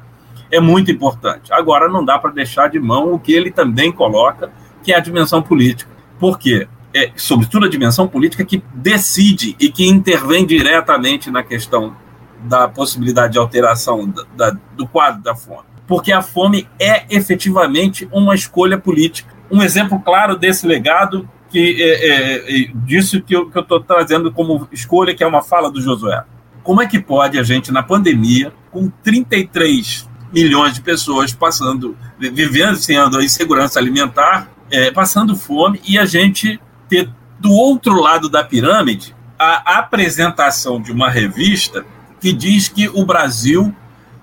é 0.52 0.60
muito 0.60 0.92
importante. 0.92 1.52
Agora, 1.52 1.90
não 1.90 2.06
dá 2.06 2.20
para 2.20 2.30
deixar 2.30 2.70
de 2.70 2.80
mão 2.80 3.12
o 3.12 3.20
que 3.20 3.34
ele 3.34 3.50
também 3.50 3.92
coloca, 3.92 4.52
que 4.84 4.94
é 4.94 4.98
a 4.98 5.00
dimensão 5.00 5.42
política. 5.42 5.90
Por 6.20 6.38
quê? 6.38 6.68
É, 6.94 7.12
sobretudo 7.16 7.66
a 7.66 7.70
dimensão 7.70 8.08
política 8.08 8.46
que 8.46 8.64
decide 8.76 9.56
e 9.60 9.72
que 9.72 9.88
intervém 9.88 10.46
diretamente 10.46 11.32
na 11.32 11.42
questão 11.42 11.98
da 12.44 12.68
possibilidade 12.68 13.34
de 13.34 13.40
alteração 13.40 14.08
da, 14.08 14.24
da, 14.36 14.58
do 14.78 14.88
quadro 14.88 15.20
da 15.24 15.36
fome. 15.36 15.75
Porque 15.88 16.12
a 16.12 16.22
fome 16.22 16.68
é 16.80 17.06
efetivamente 17.10 18.08
uma 18.12 18.34
escolha 18.34 18.78
política. 18.78 19.34
Um 19.52 19.62
exemplo 19.62 20.00
claro 20.00 20.38
desse 20.38 20.66
legado, 20.66 21.30
que 21.50 21.82
é, 21.82 22.10
é, 22.10 22.64
é 22.64 22.72
disso 22.74 23.22
que 23.22 23.36
eu 23.36 23.50
estou 23.56 23.80
trazendo 23.80 24.32
como 24.32 24.68
escolha, 24.72 25.14
que 25.14 25.24
é 25.24 25.28
uma 25.28 25.44
fala 25.44 25.72
do 25.72 25.82
Josué. 25.82 26.24
Como 26.64 26.82
é 26.82 26.88
que 26.88 27.00
pode 27.00 27.38
a 27.38 27.44
gente, 27.44 27.72
na 27.72 27.84
pandemia, 27.84 28.52
com 28.72 28.90
33 29.04 30.10
milhões 30.34 30.74
de 30.74 30.82
pessoas 30.82 31.32
passando, 31.32 31.96
vivendo 32.20 32.76
sendo 32.76 33.22
insegurança 33.22 33.80
alimentar, 33.80 34.50
é, 34.72 34.92
passando 34.92 35.36
fome, 35.36 35.80
e 35.88 35.98
a 36.00 36.06
gente 36.06 36.60
ter 36.90 37.10
do 37.40 37.52
outro 37.52 38.02
lado 38.02 38.28
da 38.28 38.44
pirâmide 38.44 39.16
a 39.38 39.80
apresentação 39.80 40.82
de 40.82 40.92
uma 40.92 41.10
revista 41.10 41.86
que 42.20 42.34
diz 42.34 42.68
que 42.68 42.88
o 42.90 43.06
Brasil 43.06 43.74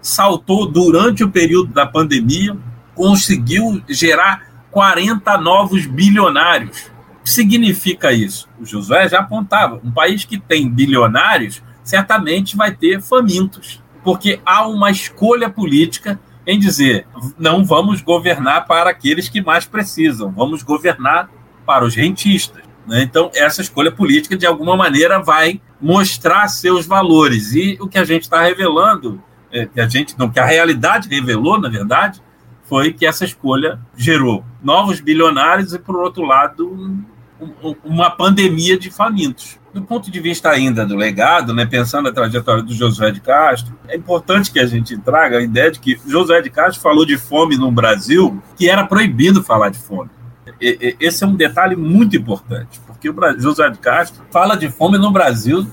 saltou 0.03 0.71
durante 0.71 1.25
o 1.25 1.31
período 1.31 1.73
da 1.73 1.87
pandemia, 1.87 2.57
conseguiu 2.95 3.83
gerar 3.89 4.67
40 4.71 5.39
novos 5.39 5.87
bilionários. 5.87 6.91
O 7.21 7.25
que 7.25 7.31
significa 7.31 8.13
isso? 8.13 8.49
O 8.61 8.67
Josué 8.67 9.09
já 9.09 9.21
apontava: 9.21 9.81
um 9.83 9.91
país 9.91 10.25
que 10.25 10.39
tem 10.39 10.69
bilionários 10.69 11.63
certamente 11.85 12.57
vai 12.57 12.73
ter 12.73 13.01
famintos 13.01 13.83
porque 14.03 14.41
há 14.45 14.67
uma 14.67 14.91
escolha 14.91 15.49
política 15.49 16.19
em 16.47 16.59
dizer 16.59 17.07
não 17.39 17.65
vamos 17.65 18.01
governar 18.03 18.67
para 18.67 18.91
aqueles 18.91 19.29
que 19.29 19.41
mais 19.41 19.65
precisam, 19.65 20.33
vamos 20.33 20.63
governar 20.63 21.31
para 21.65 21.85
os 21.85 21.95
rentistas. 21.95 22.63
Né? 22.87 23.03
Então, 23.03 23.31
essa 23.35 23.63
escolha 23.63 23.93
política, 23.93 24.37
de 24.37 24.45
alguma 24.45 24.77
maneira, 24.77 25.21
vai 25.21 25.61
mostrar 25.81 26.49
seus 26.49 26.85
valores. 26.85 27.55
E 27.55 27.79
o 27.81 27.87
que 27.87 27.97
a 27.97 28.05
gente 28.05 28.23
está 28.23 28.43
revelando, 28.43 29.23
que 29.73 29.81
a 29.81 29.89
gente 29.89 30.19
não, 30.19 30.31
que 30.31 30.41
a 30.41 30.47
realidade 30.47 31.09
revelou, 31.09 31.61
na 31.61 31.69
verdade, 31.69 32.23
foi 32.65 32.93
que 32.93 33.05
essa 33.05 33.25
escolha 33.25 33.79
gerou 33.97 34.45
novos 34.63 35.01
bilionários 35.01 35.75
e, 35.75 35.79
por 35.79 35.97
outro 35.97 36.25
lado, 36.25 37.05
uma 37.85 38.11
pandemia 38.11 38.79
de 38.79 38.91
famintos. 38.91 39.59
Do 39.75 39.83
ponto 39.83 40.11
de 40.11 40.21
vista 40.21 40.51
ainda 40.51 40.85
do 40.85 40.95
legado, 40.95 41.55
né, 41.55 41.65
pensando 41.65 42.09
a 42.09 42.13
trajetória 42.13 42.63
do 42.63 42.75
José 42.75 43.11
de 43.11 43.21
Castro, 43.21 43.75
é 43.89 43.97
importante 43.97 44.51
que 44.51 44.61
a 44.61 44.67
gente 44.67 44.97
traga 44.99 45.39
a 45.39 45.43
ideia 45.43 45.71
de 45.71 45.81
que 45.81 45.99
José 46.07 46.43
de 46.43 46.51
Castro 46.51 46.83
falou 46.83 47.07
de 47.07 47.17
fome 47.17 47.57
no 47.57 47.71
Brasil 47.71 48.43
que 48.57 48.69
era 48.69 48.87
proibido 48.87 49.43
falar 49.43 49.71
de 49.71 49.79
fome. 49.79 50.11
E, 50.61 50.79
e, 50.81 50.97
esse 51.01 51.25
é 51.25 51.27
um 51.27 51.35
detalhe 51.35 51.75
muito 51.75 52.17
importante, 52.17 52.81
porque 52.87 53.09
o 53.09 53.41
José 53.41 53.69
de 53.71 53.79
Castro 53.79 54.23
fala 54.31 54.57
de 54.57 54.69
fome 54.69 54.99
no 54.99 55.11
Brasil 55.11 55.67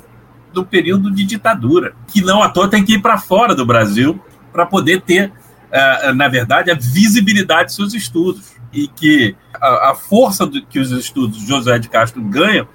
do 0.54 0.66
período 0.66 1.12
de 1.12 1.24
ditadura, 1.24 1.94
que 2.08 2.22
não 2.22 2.42
à 2.42 2.50
toa 2.50 2.68
tem 2.68 2.84
que 2.84 2.94
ir 2.94 3.02
para 3.02 3.18
fora 3.18 3.54
do 3.54 3.66
Brasil 3.66 4.20
para 4.52 4.66
poder 4.66 5.02
ter, 5.02 5.32
uh, 5.72 6.14
na 6.14 6.28
verdade, 6.28 6.72
a 6.72 6.76
visibilidade 6.76 7.70
de 7.70 7.76
seus 7.76 7.94
estudos 7.94 8.54
e 8.74 8.88
que 8.88 9.36
a, 9.60 9.96
força 9.96 10.50
que 10.70 10.80
os 10.80 10.92
estudos 10.92 11.40
de 11.40 11.48
José 11.48 11.80
de 11.80 11.90
Castro 11.90 12.22
ganham 12.22 12.68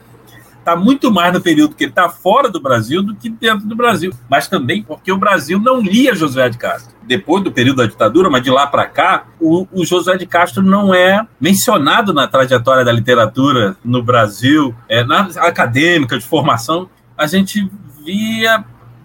está 0.58 0.74
muito 0.74 1.12
mais 1.12 1.32
no 1.32 1.40
período 1.40 1.74
que 1.74 1.84
ele 1.84 1.90
está 1.90 2.08
fora 2.08 2.48
do 2.48 2.58
Brasil 2.58 3.02
do 3.02 3.14
que 3.14 3.28
dentro 3.28 3.66
do 3.66 3.76
Brasil. 3.76 4.12
Mas 4.28 4.48
também 4.48 4.82
porque 4.82 5.12
o 5.12 5.18
Brasil 5.18 5.60
não 5.60 5.80
lia 5.80 6.14
José 6.14 6.48
de 6.48 6.56
Castro. 6.56 6.94
Depois 7.02 7.44
do 7.44 7.52
período 7.52 7.76
da 7.76 7.86
ditadura, 7.86 8.30
mas 8.30 8.42
de 8.42 8.50
lá 8.50 8.66
para 8.66 8.86
cá, 8.86 9.26
o, 9.38 9.68
o, 9.70 9.84
José 9.84 10.16
de 10.16 10.26
Castro 10.26 10.62
não 10.62 10.94
é 10.94 11.26
mencionado 11.38 12.14
na 12.14 12.26
trajetória 12.26 12.82
da 12.82 12.90
literatura 12.90 13.76
no 13.84 14.02
Brasil, 14.02 14.74
é, 14.88 15.04
na 15.04 15.28
acadêmica, 15.36 16.18
de 16.18 16.24
formação. 16.24 16.88
A 17.16 17.26
gente 17.26 17.70
via 18.04 18.64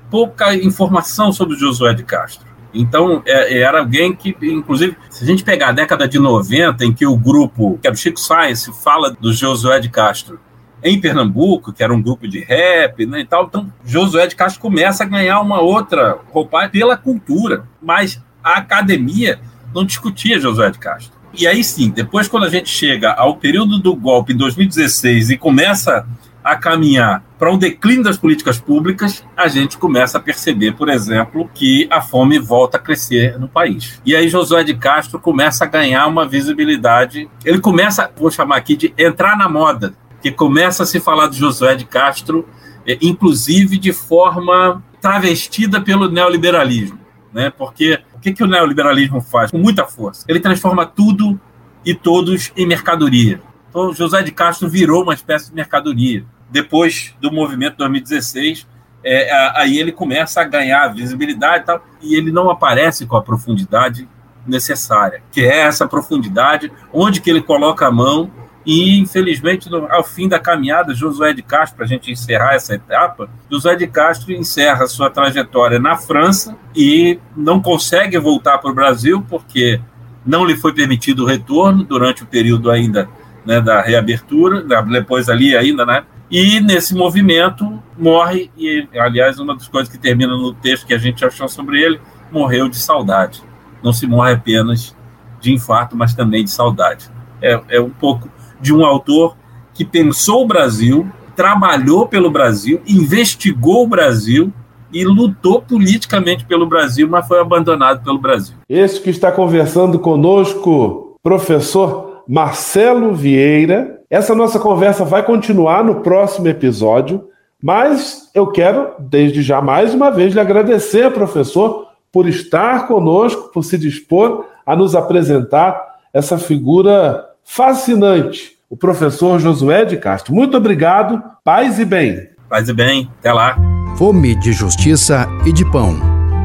pouca 0.10 0.56
informação 0.56 1.32
sobre 1.32 1.58
Josué 1.58 1.94
de 1.94 2.04
Castro. 2.04 2.48
Então, 2.74 3.22
é, 3.26 3.54
é, 3.54 3.60
era 3.60 3.80
alguém 3.80 4.16
que, 4.16 4.36
inclusive, 4.42 4.96
se 5.10 5.24
a 5.24 5.28
gente 5.28 5.44
pegar 5.44 5.70
a 5.70 5.72
década 5.72 6.08
de 6.08 6.20
90, 6.20 6.86
em 6.86 6.94
que 6.94 7.06
o 7.06 7.18
grupo, 7.18 7.80
que 7.82 7.88
era 7.88 7.94
o 7.94 7.98
Chico 7.98 8.20
Science, 8.20 8.72
fala 8.84 9.12
do 9.12 9.34
Josué 9.34 9.80
de 9.80 9.90
Castro 9.90 10.40
em 10.84 11.00
Pernambuco, 11.00 11.74
que 11.74 11.84
era 11.84 11.94
um 11.94 12.02
grupo 12.02 12.28
de 12.28 12.40
rap 12.40 13.06
né, 13.06 13.22
e 13.22 13.26
tal, 13.26 13.46
então 13.46 13.72
Josué 13.84 14.28
de 14.28 14.36
Castro 14.36 14.62
começa 14.62 15.04
a 15.04 15.08
ganhar 15.08 15.42
uma 15.42 15.60
outra 15.60 16.18
roupagem 16.32 16.70
pela 16.70 16.96
cultura, 16.96 17.66
mas 17.82 18.22
a 18.44 18.58
academia 18.58 19.40
não 19.74 19.84
discutia 19.84 20.40
Josué 20.40 20.72
de 20.72 20.80
Castro. 20.80 21.20
E 21.34 21.46
aí 21.46 21.64
sim, 21.64 21.90
depois 21.90 22.28
quando 22.28 22.46
a 22.46 22.50
gente 22.50 22.70
chega 22.70 23.12
ao 23.12 23.36
período 23.36 23.78
do 23.78 23.94
golpe 23.96 24.34
em 24.34 24.38
2016 24.38 25.32
e 25.32 25.38
começa 25.38 26.08
a 26.52 26.56
caminhar 26.58 27.24
para 27.38 27.52
um 27.52 27.58
declínio 27.58 28.04
das 28.04 28.18
políticas 28.18 28.60
públicas, 28.60 29.24
a 29.38 29.48
gente 29.48 29.78
começa 29.78 30.18
a 30.18 30.22
perceber, 30.22 30.74
por 30.74 30.90
exemplo, 30.90 31.50
que 31.54 31.88
a 31.90 32.02
fome 32.02 32.38
volta 32.38 32.78
a 32.78 32.80
crescer 32.80 33.40
no 33.40 33.48
país. 33.48 34.02
E 34.06 34.16
aí 34.16 34.28
Josué 34.28 34.64
de 34.64 34.74
Castro 34.76 35.20
começa 35.20 35.64
a 35.64 35.68
ganhar 35.68 36.06
uma 36.08 36.28
visibilidade. 36.28 37.30
Ele 37.46 37.60
começa, 37.60 38.12
vou 38.18 38.30
chamar 38.30 38.58
aqui 38.58 38.76
de 38.76 38.94
entrar 38.98 39.38
na 39.38 39.48
moda, 39.48 39.94
que 40.22 40.32
começa 40.32 40.84
a 40.84 40.86
se 40.86 41.00
falar 41.00 41.28
de 41.28 41.38
Josué 41.38 41.76
de 41.76 41.86
Castro, 41.86 42.48
é, 42.86 42.98
inclusive 43.02 43.78
de 43.78 43.94
forma 43.94 44.84
travestida 45.00 45.80
pelo 45.80 46.10
neoliberalismo, 46.10 47.00
né? 47.34 47.50
Porque 47.50 48.00
o 48.14 48.20
que, 48.20 48.34
que 48.34 48.44
o 48.44 48.48
neoliberalismo 48.48 49.22
faz 49.22 49.52
com 49.52 49.58
muita 49.58 49.86
força? 49.86 50.26
Ele 50.28 50.42
transforma 50.42 50.86
tudo 50.86 51.40
e 51.86 51.94
todos 51.94 52.52
em 52.58 52.66
mercadoria. 52.66 53.40
Então, 53.70 53.94
José 53.94 54.24
de 54.24 54.32
Castro 54.32 54.68
virou 54.68 55.04
uma 55.04 55.14
espécie 55.14 55.50
de 55.50 55.56
mercadoria. 55.56 56.26
Depois 56.50 57.16
do 57.22 57.32
movimento 57.32 57.78
2016, 57.78 58.68
é, 59.04 59.30
aí 59.56 59.78
ele 59.78 59.92
começa 59.92 60.42
a 60.42 60.44
ganhar 60.44 60.88
visibilidade 60.94 61.64
e 61.64 61.66
tal, 61.66 61.84
e 62.02 62.16
ele 62.16 62.32
não 62.32 62.50
aparece 62.50 63.06
com 63.06 63.16
a 63.16 63.22
profundidade 63.22 64.08
necessária, 64.46 65.22
que 65.32 65.42
é 65.42 65.60
essa 65.60 65.88
profundidade, 65.88 66.72
onde 66.92 67.22
que 67.22 67.30
ele 67.30 67.42
coloca 67.42 67.88
a 67.88 67.92
mão, 67.92 68.32
e 68.66 69.00
infelizmente, 69.00 69.70
no, 69.70 69.92
ao 69.92 70.04
fim 70.04 70.28
da 70.28 70.38
caminhada, 70.38 70.94
Josué 70.94 71.34
de 71.34 71.42
Castro, 71.42 71.78
para 71.78 71.86
a 71.86 71.88
gente 71.88 72.12
encerrar 72.12 72.54
essa 72.54 72.76
etapa, 72.76 73.30
Josué 73.50 73.76
de 73.76 73.88
Castro 73.88 74.34
encerra 74.34 74.86
sua 74.88 75.10
trajetória 75.10 75.80
na 75.80 75.96
França 75.96 76.58
e 76.76 77.20
não 77.36 77.62
consegue 77.62 78.18
voltar 78.20 78.58
para 78.58 78.70
o 78.70 78.76
Brasil, 78.76 79.26
porque 79.30 79.80
não 80.26 80.44
lhe 80.44 80.58
foi 80.58 80.74
permitido 80.74 81.24
o 81.24 81.26
retorno 81.26 81.84
durante 81.84 82.24
o 82.24 82.28
período 82.28 82.70
ainda 82.70 83.10
né, 83.46 83.62
da 83.62 83.82
reabertura, 83.82 84.64
depois 84.92 85.30
ali 85.30 85.56
ainda, 85.56 85.86
né? 85.86 86.04
E 86.32 86.60
nesse 86.60 86.94
movimento 86.94 87.82
morre, 87.98 88.52
e 88.58 88.88
aliás, 88.96 89.40
uma 89.40 89.56
das 89.56 89.68
coisas 89.68 89.92
que 89.92 89.98
termina 89.98 90.38
no 90.38 90.54
texto 90.54 90.86
que 90.86 90.94
a 90.94 90.98
gente 90.98 91.26
achou 91.26 91.48
sobre 91.48 91.82
ele, 91.82 92.00
morreu 92.32 92.70
de 92.70 92.78
saudade. 92.78 93.42
Não 93.84 93.92
se 93.92 94.06
morre 94.06 94.34
apenas 94.34 94.96
de 95.40 95.54
infarto, 95.54 95.96
mas 95.96 96.14
também 96.14 96.44
de 96.44 96.52
saudade. 96.52 97.10
É, 97.42 97.60
é 97.70 97.82
um 97.82 97.90
pouco 97.90 98.30
de 98.62 98.74
um 98.74 98.86
autor 98.86 99.36
que 99.74 99.86
pensou 99.86 100.44
o 100.44 100.48
Brasil, 100.48 101.10
trabalhou 101.36 102.08
pelo 102.08 102.30
Brasil, 102.30 102.82
investigou 102.86 103.86
o 103.86 103.88
Brasil 103.88 104.54
e 104.92 105.06
lutou 105.06 105.62
politicamente 105.62 106.46
pelo 106.46 106.66
Brasil, 106.66 107.08
mas 107.08 107.28
foi 107.28 107.40
abandonado 107.40 108.04
pelo 108.04 108.20
Brasil. 108.20 108.56
Este 108.68 109.02
que 109.02 109.10
está 109.10 109.32
conversando 109.32 110.00
conosco, 110.00 111.18
professor 111.24 112.24
Marcelo 112.28 113.14
Vieira. 113.14 113.99
Essa 114.10 114.34
nossa 114.34 114.58
conversa 114.58 115.06
vai 115.06 115.22
continuar 115.22 115.84
no 115.84 116.02
próximo 116.02 116.48
episódio, 116.48 117.30
mas 117.62 118.30
eu 118.34 118.48
quero, 118.48 118.94
desde 118.98 119.44
já, 119.44 119.62
mais 119.62 119.94
uma 119.94 120.10
vez, 120.10 120.34
lhe 120.34 120.40
agradecer, 120.40 121.12
professor, 121.12 121.88
por 122.12 122.28
estar 122.28 122.88
conosco, 122.88 123.52
por 123.54 123.64
se 123.64 123.78
dispor 123.78 124.46
a 124.66 124.76
nos 124.76 124.96
apresentar 124.96 125.80
essa 126.12 126.40
figura 126.40 127.24
fascinante, 127.44 128.58
o 128.68 128.76
professor 128.76 129.40
Josué 129.40 129.86
de 129.86 129.98
Castro. 129.98 130.34
Muito 130.34 130.58
obrigado, 130.58 131.22
paz 131.44 131.78
e 131.78 131.86
bem. 131.86 132.30
Paz 132.50 132.68
e 132.68 132.74
bem, 132.74 133.08
até 133.20 133.32
lá. 133.32 133.58
Fome 133.96 134.34
de 134.40 134.54
Justiça 134.54 135.28
e 135.46 135.54
de 135.54 135.70
Pão. 135.72 135.96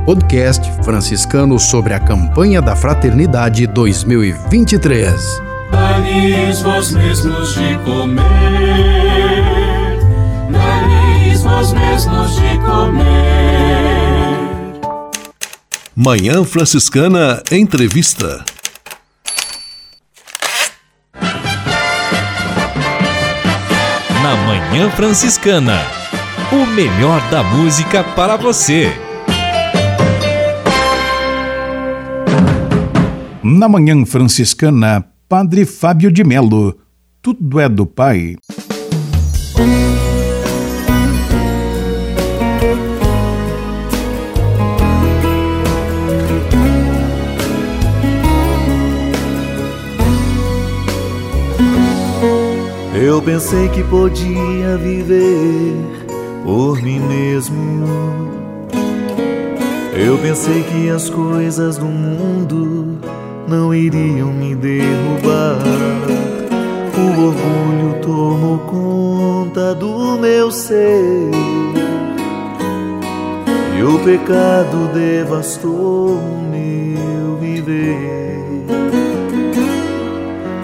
Podcast 0.05 0.71
franciscano 0.83 1.59
sobre 1.59 1.95
a 1.95 2.01
campanha 2.01 2.61
da 2.61 2.77
Fraternidade 2.77 3.67
2023. 3.67 5.54
Dai-lhes 5.75 6.63
vós 6.63 6.93
mesmos 6.93 7.55
de 7.55 7.77
comer, 7.79 8.23
dai-lhes 10.49 11.43
vós 11.43 11.73
mesmos 11.73 12.37
de 12.37 12.59
comer. 12.59 13.05
Manhã 15.97 16.45
Franciscana 16.45 17.43
Entrevista. 17.51 18.45
Na 24.23 24.37
Manhã 24.47 24.89
Franciscana. 24.91 25.81
O 26.53 26.67
melhor 26.67 27.21
da 27.31 27.43
música 27.43 28.05
para 28.05 28.37
você. 28.37 28.93
Na 33.43 33.69
Manhã 33.69 34.07
Franciscana, 34.07 35.14
Padre 35.29 35.65
Fábio 35.65 36.13
de 36.13 36.23
Melo. 36.23 36.79
Tudo 37.23 37.59
é 37.59 37.69
do 37.69 37.87
Pai. 37.87 38.37
Eu 52.95 53.23
pensei 53.23 53.69
que 53.71 53.83
podia 53.85 54.77
viver 54.77 55.73
por 56.45 56.83
mim 56.83 57.01
mesmo. 57.01 57.87
Eu 59.97 60.19
pensei 60.19 60.63
que 60.65 60.91
as 60.91 61.09
coisas 61.09 61.79
do 61.79 61.87
mundo 61.87 63.01
não 63.49 63.75
iriam 63.75 64.33
me 64.33 64.55
derrubar. 64.55 65.59
O 66.97 67.27
orgulho 67.27 68.01
tomou 68.03 68.59
conta 68.61 69.75
do 69.75 70.19
meu 70.19 70.51
ser. 70.51 71.31
E 73.77 73.83
o 73.83 73.99
pecado 74.01 74.89
devastou 74.93 76.17
o 76.17 76.49
meu 76.51 77.37
viver. 77.37 78.35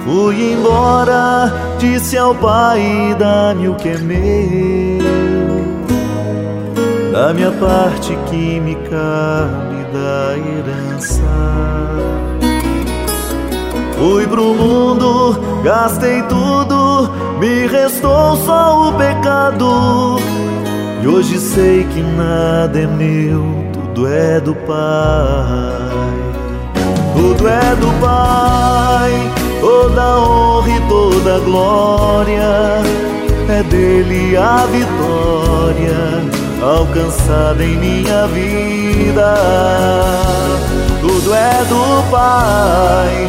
Fui 0.05 0.53
embora, 0.53 1.53
disse 1.79 2.17
ao 2.17 2.35
pai: 2.35 3.15
dá-me 3.19 3.69
o 3.69 3.75
que 3.75 3.91
é 3.91 3.99
meu, 3.99 4.19
da 7.13 7.33
minha 7.35 7.53
parte 7.53 8.17
que 8.29 8.59
me 8.61 8.75
cabe 8.75 9.85
da 9.93 10.37
herança. 10.37 12.00
Fui 14.01 14.27
pro 14.27 14.55
mundo, 14.55 15.39
gastei 15.63 16.23
tudo, 16.23 17.09
me 17.39 17.69
restou 17.69 18.37
só 18.39 18.89
o 18.89 18.93
pecado. 18.95 20.19
E 21.03 21.07
hoje 21.07 21.39
sei 21.39 21.85
que 21.85 22.03
nada 22.03 22.81
é 22.81 22.87
meu, 22.87 23.45
tudo 23.73 24.09
é 24.09 24.41
do 24.41 24.55
Pai. 24.55 25.91
Tudo 27.15 27.47
é 27.47 27.77
do 27.77 28.01
Pai 28.01 29.41
toda 29.61 30.19
honra 30.19 30.71
e 30.71 30.81
toda 30.89 31.39
glória 31.41 32.83
é 33.49 33.63
dele 33.65 34.37
a 34.37 34.67
vitória 34.67 35.97
alcançada 36.63 37.65
em 37.65 37.77
minha 37.77 38.27
vida. 38.29 39.35
Tudo 41.01 41.35
é 41.35 41.65
do 41.65 42.11
Pai, 42.11 43.29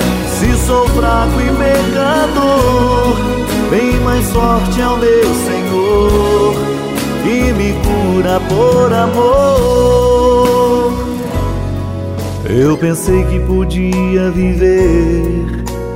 sou 0.71 0.87
fraco 0.87 1.37
e 1.41 1.49
pecador, 1.57 3.17
bem 3.69 3.99
mais 4.05 4.31
forte 4.31 4.79
é 4.79 4.87
o 4.87 4.95
meu 4.95 5.35
Senhor 5.35 6.53
que 7.23 7.51
me 7.51 7.73
cura 7.83 8.39
por 8.47 8.93
amor. 8.93 9.33
Eu 12.49 12.77
pensei 12.77 13.25
que 13.25 13.41
podia 13.41 14.31
viver 14.31 15.45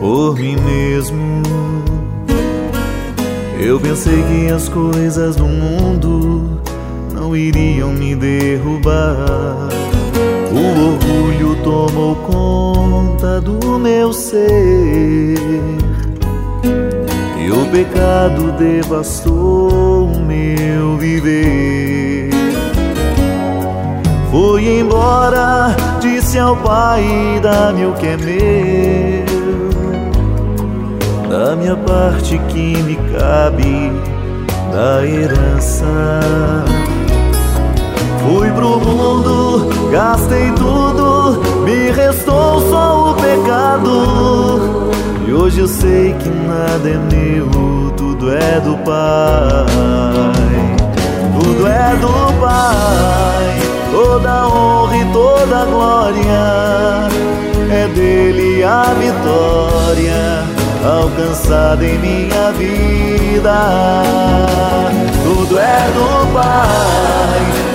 por 0.02 0.36
mim 0.36 0.58
mesmo. 0.58 1.42
Eu 3.58 3.80
pensei 3.80 4.22
que 4.24 4.52
as 4.52 4.68
coisas 4.68 5.38
do 5.38 5.46
mundo 5.46 6.60
não 7.14 7.34
iriam 7.36 7.94
me 7.94 8.14
derrubar. 8.14 9.75
O 10.66 10.93
orgulho 10.93 11.55
tomou 11.63 12.16
conta 12.16 13.39
do 13.39 13.80
meu 13.80 14.11
ser. 14.11 15.38
E 17.38 17.51
o 17.51 17.66
pecado 17.72 18.51
devastou 18.53 20.07
o 20.07 20.20
meu 20.20 20.97
viver. 20.97 22.30
Fui 24.32 24.80
embora, 24.80 25.76
disse 26.01 26.39
ao 26.39 26.57
pai: 26.57 27.39
dá-me 27.41 27.86
o 27.86 27.93
que 27.93 28.07
é 28.07 28.18
meu 28.18 29.36
da 31.36 31.55
minha 31.55 31.76
parte 31.76 32.38
que 32.49 32.78
me 32.84 32.95
cabe 32.95 33.91
da 34.72 35.05
herança. 35.05 35.86
Fui 38.26 38.50
pro 38.52 38.80
mundo, 38.80 39.70
gastei 39.92 40.52
tudo, 40.54 41.42
me 41.64 41.92
restou 41.92 42.60
só 42.72 43.12
o 43.12 43.14
pecado. 43.14 44.92
E 45.28 45.32
hoje 45.32 45.60
eu 45.60 45.68
sei 45.68 46.14
que 46.14 46.30
nada 46.30 46.90
é 46.90 46.98
meu, 46.98 47.92
tudo 47.96 48.32
é 48.32 48.60
do 48.60 48.76
Pai. 48.78 49.66
Tudo 51.40 51.68
é 51.68 51.96
do 51.98 52.42
Pai, 52.42 53.60
toda 53.92 54.48
honra 54.48 54.98
e 54.98 55.06
toda 55.14 55.66
glória 55.66 56.66
é 57.72 57.88
dele 57.94 58.64
a 58.64 58.94
vitória 58.94 60.44
alcançada 60.84 61.86
em 61.86 62.00
minha 62.00 62.52
vida. 62.54 64.04
Tudo 65.24 65.60
é 65.60 65.92
do 65.94 66.34
Pai, 66.34 67.75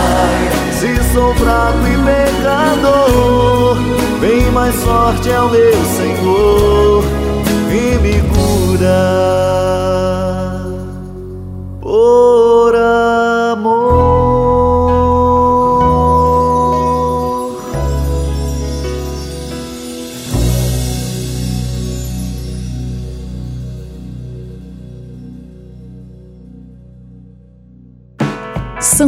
se 0.81 0.95
sou 1.13 1.31
fraco 1.35 1.77
e 1.85 1.95
pecador, 2.03 3.77
bem 4.19 4.51
mais 4.51 4.73
forte 4.83 5.29
é 5.29 5.39
o 5.39 5.47
meu 5.47 5.85
Senhor 5.85 7.03
e 7.69 7.99
me 7.99 8.19
cura. 8.33 9.70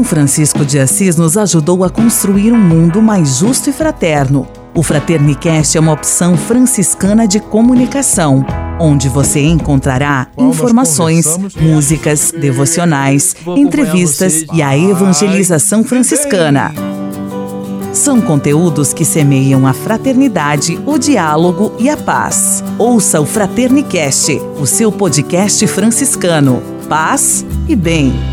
São 0.04 0.10
Francisco 0.10 0.66
de 0.66 0.80
Assis 0.80 1.16
nos 1.16 1.38
ajudou 1.38 1.82
a 1.82 1.90
construir 1.90 2.52
um 2.52 2.60
mundo 2.60 3.02
mais 3.02 3.38
justo 3.38 3.70
e 3.70 3.74
fraterno. 3.74 4.46
O 4.76 4.84
Fraternicast 4.84 5.78
é 5.78 5.80
uma 5.80 5.94
opção 5.94 6.36
franciscana 6.36 7.26
de 7.26 7.40
comunicação, 7.40 8.46
onde 8.82 9.08
você 9.08 9.40
encontrará 9.40 10.28
informações, 10.38 11.26
músicas, 11.56 12.34
devocionais, 12.38 13.34
entrevistas 13.56 14.46
e 14.54 14.62
a 14.62 14.78
evangelização 14.78 15.86
franciscana. 15.86 16.74
São 17.94 18.20
conteúdos 18.20 18.92
que 18.94 19.06
semeiam 19.06 19.66
a 19.66 19.72
fraternidade, 19.72 20.78
o 20.86 20.98
diálogo 20.98 21.72
e 21.80 21.90
a 21.90 21.96
paz. 21.96 22.62
Ouça 22.78 23.22
o 23.22 23.26
Fraternicast, 23.26 24.38
o 24.60 24.66
seu 24.66 24.92
podcast 24.92 25.66
franciscano. 25.66 26.62
Paz 26.90 27.46
e 27.70 27.76
bem. 27.76 28.33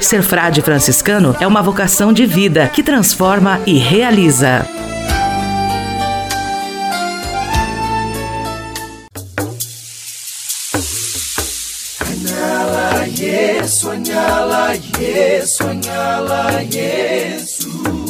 Ser 0.00 0.22
frade 0.22 0.62
franciscano 0.62 1.36
é 1.40 1.46
uma 1.46 1.62
vocação 1.62 2.12
de 2.12 2.26
vida 2.26 2.68
que 2.68 2.82
transforma 2.82 3.60
e 3.66 3.78
realiza. 3.78 4.66
Sonhá-la, 15.46 16.60
yes. 16.62 18.09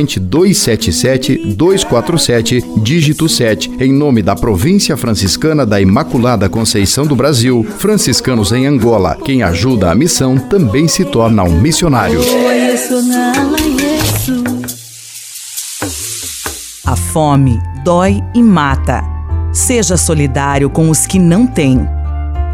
277-247, 0.19 2.81
dígito 2.81 3.29
7, 3.29 3.71
em 3.79 3.93
nome 3.93 4.21
da 4.21 4.35
Província 4.35 4.97
Franciscana 4.97 5.65
da 5.65 5.79
Imaculada 5.79 6.49
Conceição 6.49 7.05
do 7.05 7.15
Brasil, 7.15 7.65
franciscanos 7.77 8.51
em 8.51 8.65
Angola. 8.65 9.17
Quem 9.23 9.43
ajuda 9.43 9.91
a 9.91 9.95
missão 9.95 10.37
também 10.37 10.87
se 10.87 11.05
torna 11.05 11.43
um 11.43 11.59
missionário. 11.59 12.19
A 16.85 16.95
fome 16.95 17.59
dói 17.83 18.21
e 18.33 18.41
mata. 18.41 19.03
Seja 19.53 19.97
solidário 19.97 20.69
com 20.69 20.89
os 20.89 21.05
que 21.05 21.19
não 21.19 21.45
têm. 21.45 21.87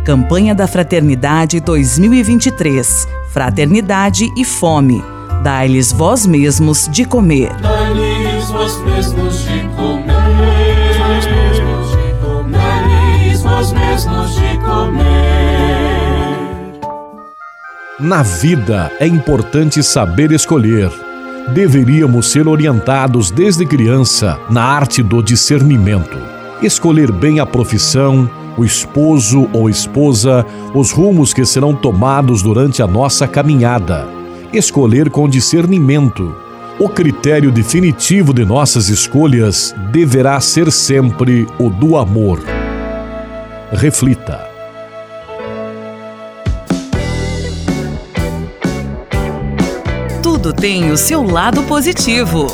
Campanha 0.06 0.56
da 0.56 0.68
Fraternidade 0.68 1.60
2023. 1.60 3.08
Fraternidade 3.30 4.28
e 4.38 4.45
fome. 4.45 5.04
Dai-lhes 5.44 5.92
vós 5.92 6.26
mesmos 6.26 6.88
de 6.90 7.06
comer. 7.06 7.54
Dai-lhes 7.62 8.50
vós 8.50 8.78
mesmos 8.84 9.40
de 9.44 9.62
comer. 9.76 10.08
Dai-lhes 12.52 13.42
vós 13.42 13.72
mesmos 13.72 14.36
de 14.36 14.58
comer. 14.60 15.08
Na 18.00 18.24
vida 18.24 18.92
é 19.00 19.08
importante 19.08 19.82
saber 19.84 20.32
escolher. 20.32 20.92
Deveríamos 21.54 22.32
ser 22.32 22.48
orientados 22.48 23.32
desde 23.32 23.66
criança 23.66 24.40
na 24.50 24.64
arte 24.64 25.02
do 25.02 25.22
discernimento. 25.24 26.18
Escolher 26.62 27.12
bem 27.12 27.40
a 27.40 27.46
profissão, 27.46 28.30
o 28.58 28.66
esposo 28.66 29.48
ou 29.54 29.70
esposa, 29.70 30.46
os 30.74 30.92
rumos 30.92 31.34
que 31.34 31.46
serão 31.46 31.74
tomados 31.74 32.42
durante 32.42 32.82
a 32.82 32.88
nossa 32.88 33.28
caminhada 33.28 34.16
escolher 34.54 35.10
com 35.10 35.28
discernimento. 35.28 36.36
O 36.80 36.88
critério 36.88 37.52
definitivo 37.52 38.34
de 38.34 38.45
nossas 38.45 38.89
escolhas 38.89 39.74
deverá 39.91 40.39
ser 40.39 40.72
sempre 40.72 41.48
o 41.60 41.70
do 41.70 41.98
amor. 41.98 42.43
Reflita. 43.72 44.48
Tudo 50.22 50.54
tem 50.54 50.91
o 50.91 50.98
seu 50.98 51.24
lado 51.24 51.64
positivo. 51.64 52.48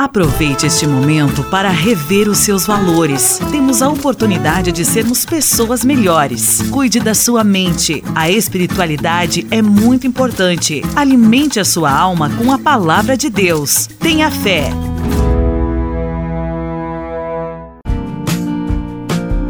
Aproveite 0.00 0.64
este 0.64 0.86
momento 0.86 1.44
para 1.50 1.68
rever 1.68 2.26
os 2.26 2.38
seus 2.38 2.66
valores. 2.66 3.38
Temos 3.50 3.82
a 3.82 3.90
oportunidade 3.90 4.72
de 4.72 4.82
sermos 4.82 5.26
pessoas 5.26 5.84
melhores. 5.84 6.62
Cuide 6.70 6.98
da 7.00 7.14
sua 7.14 7.44
mente. 7.44 8.02
A 8.14 8.30
espiritualidade 8.30 9.46
é 9.50 9.60
muito 9.60 10.06
importante. 10.06 10.82
Alimente 10.96 11.60
a 11.60 11.66
sua 11.66 11.92
alma 11.92 12.30
com 12.30 12.50
a 12.50 12.58
palavra 12.58 13.14
de 13.14 13.28
Deus. 13.28 13.88
Tenha 13.98 14.30
fé. 14.30 14.70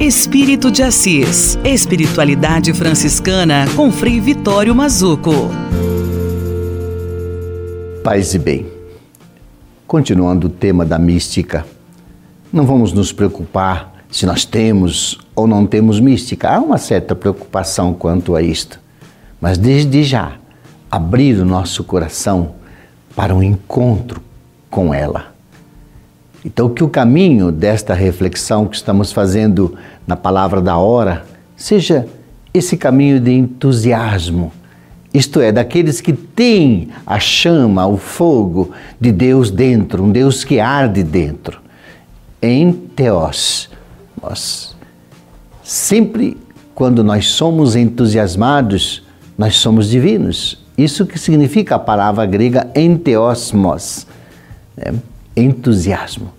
Espírito 0.00 0.68
de 0.68 0.82
Assis. 0.82 1.60
Espiritualidade 1.62 2.74
franciscana 2.74 3.68
com 3.76 3.92
Frei 3.92 4.20
Vitório 4.20 4.74
Mazuco. 4.74 5.48
Paz 8.02 8.34
e 8.34 8.38
bem. 8.40 8.69
Continuando 9.90 10.46
o 10.46 10.50
tema 10.50 10.84
da 10.84 11.00
mística, 11.00 11.66
não 12.52 12.64
vamos 12.64 12.92
nos 12.92 13.12
preocupar 13.12 14.04
se 14.08 14.24
nós 14.24 14.44
temos 14.44 15.18
ou 15.34 15.48
não 15.48 15.66
temos 15.66 15.98
mística. 15.98 16.48
Há 16.48 16.60
uma 16.60 16.78
certa 16.78 17.12
preocupação 17.16 17.92
quanto 17.92 18.36
a 18.36 18.40
isto, 18.40 18.78
mas 19.40 19.58
desde 19.58 20.04
já 20.04 20.34
abrir 20.88 21.40
o 21.40 21.44
nosso 21.44 21.82
coração 21.82 22.52
para 23.16 23.34
um 23.34 23.42
encontro 23.42 24.22
com 24.70 24.94
ela. 24.94 25.34
Então, 26.44 26.68
que 26.68 26.84
o 26.84 26.88
caminho 26.88 27.50
desta 27.50 27.92
reflexão 27.92 28.68
que 28.68 28.76
estamos 28.76 29.10
fazendo 29.10 29.76
na 30.06 30.14
palavra 30.14 30.60
da 30.60 30.78
hora 30.78 31.26
seja 31.56 32.06
esse 32.54 32.76
caminho 32.76 33.18
de 33.18 33.32
entusiasmo 33.32 34.52
isto 35.12 35.40
é, 35.40 35.50
daqueles 35.50 36.00
que 36.00 36.12
têm 36.12 36.88
a 37.04 37.18
chama, 37.18 37.86
o 37.86 37.96
fogo 37.96 38.70
de 39.00 39.10
Deus 39.10 39.50
dentro, 39.50 40.04
um 40.04 40.10
Deus 40.10 40.44
que 40.44 40.60
arde 40.60 41.02
dentro. 41.02 41.60
Em 42.40 42.72
Teós. 42.72 43.68
Nós, 44.22 44.76
sempre 45.62 46.36
quando 46.74 47.02
nós 47.02 47.28
somos 47.28 47.74
entusiasmados, 47.74 49.02
nós 49.36 49.56
somos 49.56 49.88
divinos. 49.90 50.64
Isso 50.78 51.04
que 51.04 51.18
significa 51.18 51.74
a 51.74 51.78
palavra 51.78 52.24
grega 52.24 52.70
enteosmos, 52.74 54.06
né? 54.76 54.94
entusiasmo. 55.36 56.30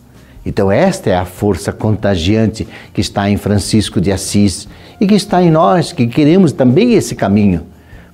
Então, 0.46 0.72
esta 0.72 1.10
é 1.12 1.16
a 1.16 1.26
força 1.26 1.72
contagiante 1.72 2.68
que 2.94 3.02
está 3.02 3.30
em 3.30 3.38
Francisco 3.38 4.02
de 4.02 4.12
Assis 4.12 4.68
e 5.00 5.06
que 5.06 5.14
está 5.14 5.44
em 5.44 5.52
nós, 5.52 5.92
que 5.92 6.08
queremos 6.08 6.52
também 6.52 6.94
esse 6.94 7.14
caminho. 7.14 7.62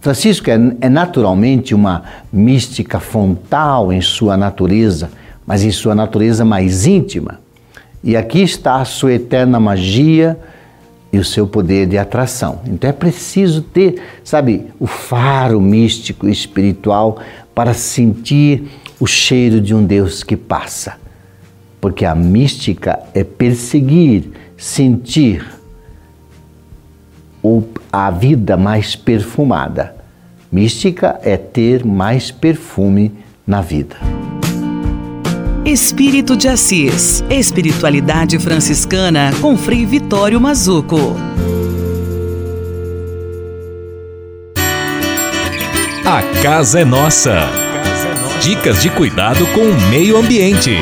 Francisco 0.07 0.49
é, 0.49 0.57
é 0.79 0.87
naturalmente 0.87 1.75
uma 1.75 2.01
mística 2.31 2.97
fontal 2.97 3.91
em 3.91 3.99
sua 3.99 4.37
natureza, 4.37 5.11
mas 5.45 5.65
em 5.65 5.71
sua 5.71 5.93
natureza 5.93 6.45
mais 6.45 6.85
íntima. 6.85 7.41
E 8.01 8.15
aqui 8.15 8.41
está 8.41 8.77
a 8.77 8.85
sua 8.85 9.11
eterna 9.11 9.59
magia 9.59 10.39
e 11.11 11.19
o 11.19 11.25
seu 11.25 11.45
poder 11.45 11.87
de 11.87 11.97
atração. 11.97 12.61
Então 12.65 12.89
é 12.89 12.93
preciso 12.93 13.61
ter, 13.61 14.01
sabe, 14.23 14.67
o 14.79 14.87
faro 14.87 15.59
místico 15.59 16.25
e 16.25 16.31
espiritual 16.31 17.19
para 17.53 17.73
sentir 17.73 18.63
o 19.01 19.05
cheiro 19.05 19.59
de 19.59 19.75
um 19.75 19.83
Deus 19.83 20.23
que 20.23 20.37
passa. 20.37 20.95
Porque 21.81 22.05
a 22.05 22.15
mística 22.15 22.97
é 23.13 23.25
perseguir, 23.25 24.31
sentir 24.55 25.45
a 27.91 28.09
vida 28.09 28.55
mais 28.55 28.95
perfumada. 28.95 29.96
Mística 30.51 31.19
é 31.23 31.35
ter 31.35 31.85
mais 31.85 32.31
perfume 32.31 33.11
na 33.45 33.61
vida. 33.61 33.97
Espírito 35.65 36.37
de 36.37 36.47
Assis. 36.47 37.23
Espiritualidade 37.29 38.39
franciscana 38.39 39.33
com 39.41 39.57
Frei 39.57 39.85
Vitório 39.85 40.39
Mazuco. 40.39 41.15
A 46.05 46.21
casa 46.41 46.79
é 46.79 46.85
nossa. 46.85 47.49
Dicas 48.41 48.81
de 48.81 48.89
cuidado 48.89 49.45
com 49.47 49.59
o 49.59 49.89
meio 49.89 50.15
ambiente. 50.15 50.77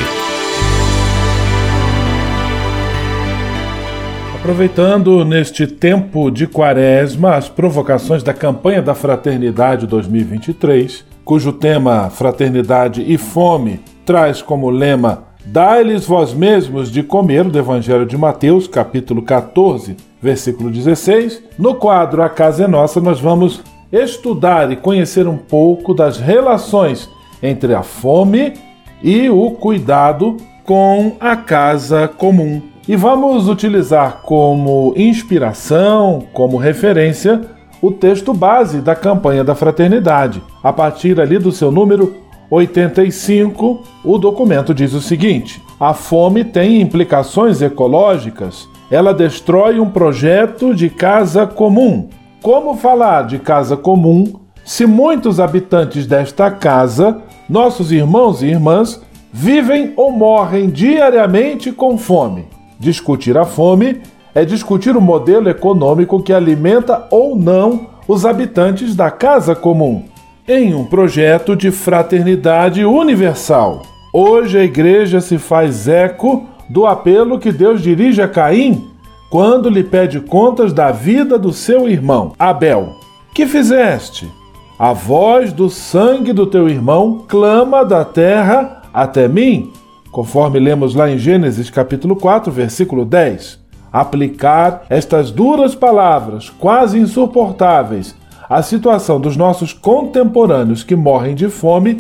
Aproveitando 4.45 5.25
neste 5.25 5.65
tempo 5.65 6.29
de 6.29 6.45
quaresma 6.45 7.33
as 7.33 7.49
provocações 7.49 8.21
da 8.21 8.31
campanha 8.31 8.79
da 8.79 8.93
Fraternidade 8.93 9.87
2023, 9.87 11.03
cujo 11.25 11.51
tema 11.51 12.11
Fraternidade 12.11 13.03
e 13.11 13.17
Fome 13.17 13.79
traz 14.05 14.43
como 14.43 14.69
lema 14.69 15.23
Dai-lhes 15.43 16.05
vós 16.05 16.31
mesmos 16.31 16.91
de 16.91 17.01
comer, 17.01 17.45
do 17.45 17.57
Evangelho 17.57 18.05
de 18.05 18.15
Mateus, 18.15 18.67
capítulo 18.67 19.23
14, 19.23 19.97
versículo 20.21 20.69
16. 20.69 21.41
No 21.57 21.73
quadro 21.73 22.21
A 22.21 22.29
Casa 22.29 22.65
é 22.65 22.67
Nossa, 22.67 23.01
nós 23.01 23.19
vamos 23.19 23.63
estudar 23.91 24.71
e 24.71 24.75
conhecer 24.75 25.27
um 25.27 25.37
pouco 25.37 25.91
das 25.91 26.19
relações 26.19 27.09
entre 27.41 27.73
a 27.73 27.81
fome 27.81 28.53
e 29.01 29.27
o 29.27 29.49
cuidado 29.53 30.37
com 30.63 31.15
a 31.19 31.35
casa 31.35 32.07
comum 32.07 32.74
e 32.87 32.95
vamos 32.95 33.49
utilizar 33.49 34.21
como 34.23 34.93
inspiração, 34.95 36.23
como 36.33 36.57
referência, 36.57 37.41
o 37.81 37.91
texto 37.91 38.33
base 38.33 38.79
da 38.79 38.95
campanha 38.95 39.43
da 39.43 39.55
fraternidade. 39.55 40.41
A 40.63 40.71
partir 40.71 41.19
ali 41.19 41.39
do 41.39 41.51
seu 41.51 41.71
número 41.71 42.15
85, 42.49 43.83
o 44.03 44.17
documento 44.17 44.73
diz 44.73 44.93
o 44.93 45.01
seguinte: 45.01 45.61
a 45.79 45.93
fome 45.93 46.43
tem 46.43 46.81
implicações 46.81 47.61
ecológicas. 47.61 48.67
Ela 48.89 49.13
destrói 49.13 49.79
um 49.79 49.89
projeto 49.89 50.73
de 50.73 50.89
casa 50.89 51.47
comum. 51.47 52.09
Como 52.41 52.75
falar 52.75 53.23
de 53.23 53.39
casa 53.39 53.75
comum 53.75 54.31
se 54.63 54.85
muitos 54.85 55.39
habitantes 55.39 56.05
desta 56.05 56.49
casa, 56.51 57.21
nossos 57.49 57.91
irmãos 57.91 58.41
e 58.41 58.47
irmãs, 58.47 59.01
vivem 59.31 59.93
ou 59.95 60.11
morrem 60.11 60.69
diariamente 60.69 61.71
com 61.71 61.97
fome? 61.97 62.54
Discutir 62.79 63.37
a 63.37 63.45
fome 63.45 64.01
é 64.33 64.43
discutir 64.43 64.97
o 64.97 65.01
modelo 65.01 65.49
econômico 65.49 66.21
que 66.21 66.33
alimenta 66.33 67.07
ou 67.09 67.35
não 67.35 67.87
os 68.07 68.25
habitantes 68.25 68.95
da 68.95 69.09
casa 69.09 69.55
comum, 69.55 70.03
em 70.47 70.75
um 70.75 70.85
projeto 70.85 71.55
de 71.55 71.71
fraternidade 71.71 72.83
universal. 72.83 73.81
Hoje 74.13 74.59
a 74.59 74.63
igreja 74.63 75.21
se 75.21 75.37
faz 75.37 75.87
eco 75.87 76.45
do 76.69 76.85
apelo 76.85 77.39
que 77.39 77.51
Deus 77.51 77.81
dirige 77.81 78.21
a 78.21 78.27
Caim 78.27 78.83
quando 79.29 79.69
lhe 79.69 79.83
pede 79.83 80.19
contas 80.19 80.71
da 80.71 80.91
vida 80.91 81.39
do 81.39 81.51
seu 81.51 81.89
irmão, 81.89 82.33
Abel. 82.37 82.89
Que 83.33 83.45
fizeste? 83.45 84.31
A 84.77 84.93
voz 84.93 85.51
do 85.51 85.69
sangue 85.69 86.33
do 86.33 86.45
teu 86.45 86.69
irmão 86.69 87.23
clama 87.27 87.83
da 87.83 88.03
terra 88.05 88.83
até 88.93 89.27
mim 89.27 89.71
conforme 90.15 90.59
lemos 90.59 90.95
lá 90.95 91.11
em 91.11 91.17
Gênesis 91.17 91.69
capítulo 91.69 92.15
4, 92.15 92.49
versículo 92.49 93.03
10. 93.03 93.59
Aplicar 93.91 94.85
estas 94.89 95.29
duras 95.29 95.75
palavras, 95.75 96.49
quase 96.49 96.97
insuportáveis, 96.97 98.15
à 98.49 98.61
situação 98.61 99.19
dos 99.19 99.35
nossos 99.35 99.73
contemporâneos 99.73 100.85
que 100.85 100.95
morrem 100.95 101.35
de 101.35 101.49
fome, 101.49 101.97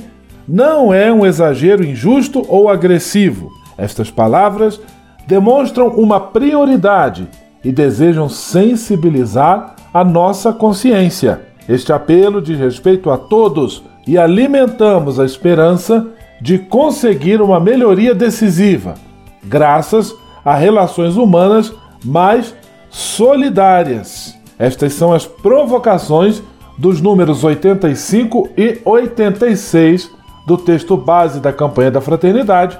não 0.47 0.93
é 0.93 1.11
um 1.11 1.25
exagero 1.25 1.83
injusto 1.83 2.41
ou 2.47 2.69
agressivo. 2.69 3.51
Estas 3.77 4.09
palavras 4.09 4.79
demonstram 5.27 5.89
uma 5.89 6.17
prioridade 6.17 7.27
e 7.65 7.69
desejam 7.69 8.29
sensibilizar 8.29 9.75
a 9.93 10.05
nossa 10.05 10.53
consciência. 10.53 11.41
Este 11.67 11.91
apelo 11.91 12.41
diz 12.41 12.57
respeito 12.57 13.11
a 13.11 13.17
todos 13.17 13.83
e 14.07 14.17
alimentamos 14.17 15.19
a 15.19 15.25
esperança 15.25 16.07
de 16.41 16.59
conseguir 16.59 17.41
uma 17.41 17.59
melhoria 17.59 18.13
decisiva, 18.13 18.95
graças 19.43 20.15
a 20.43 20.53
relações 20.55 21.15
humanas 21.15 21.73
mais 22.03 22.55
solidárias. 22.89 24.35
Estas 24.57 24.93
são 24.93 25.11
as 25.11 25.25
provocações 25.25 26.41
dos 26.77 27.01
números 27.01 27.43
85 27.43 28.49
e 28.57 28.79
86 28.85 30.11
do 30.45 30.57
texto 30.57 30.95
base 30.95 31.39
da 31.39 31.51
campanha 31.51 31.91
da 31.91 32.01
fraternidade, 32.01 32.77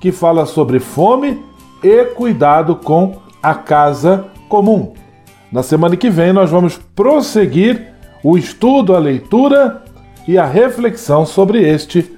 que 0.00 0.12
fala 0.12 0.46
sobre 0.46 0.78
fome 0.78 1.42
e 1.82 2.04
cuidado 2.04 2.76
com 2.76 3.16
a 3.42 3.54
casa 3.54 4.26
comum. 4.48 4.92
Na 5.50 5.62
semana 5.62 5.96
que 5.96 6.10
vem 6.10 6.32
nós 6.32 6.50
vamos 6.50 6.78
prosseguir 6.94 7.92
o 8.22 8.36
estudo, 8.36 8.94
a 8.94 8.98
leitura 8.98 9.82
e 10.26 10.36
a 10.36 10.44
reflexão 10.44 11.24
sobre 11.24 11.66
este 11.66 12.17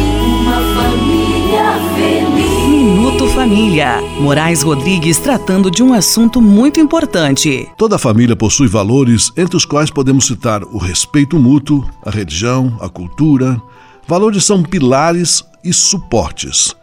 Família 0.75 1.79
feliz. 1.95 2.51
Minuto 2.69 3.27
Família. 3.27 4.01
Moraes 4.19 4.61
Rodrigues 4.61 5.17
tratando 5.17 5.69
de 5.69 5.83
um 5.83 5.93
assunto 5.93 6.41
muito 6.41 6.79
importante. 6.79 7.67
Toda 7.77 7.97
família 7.97 8.35
possui 8.35 8.67
valores 8.67 9.31
entre 9.35 9.57
os 9.57 9.65
quais 9.65 9.89
podemos 9.89 10.27
citar 10.27 10.63
o 10.63 10.77
respeito 10.77 11.37
mútuo, 11.37 11.87
a 12.05 12.09
religião, 12.09 12.77
a 12.79 12.87
cultura. 12.87 13.61
Valores 14.07 14.45
são 14.45 14.63
pilares 14.63 15.43
e 15.63 15.73
suportes. 15.73 16.75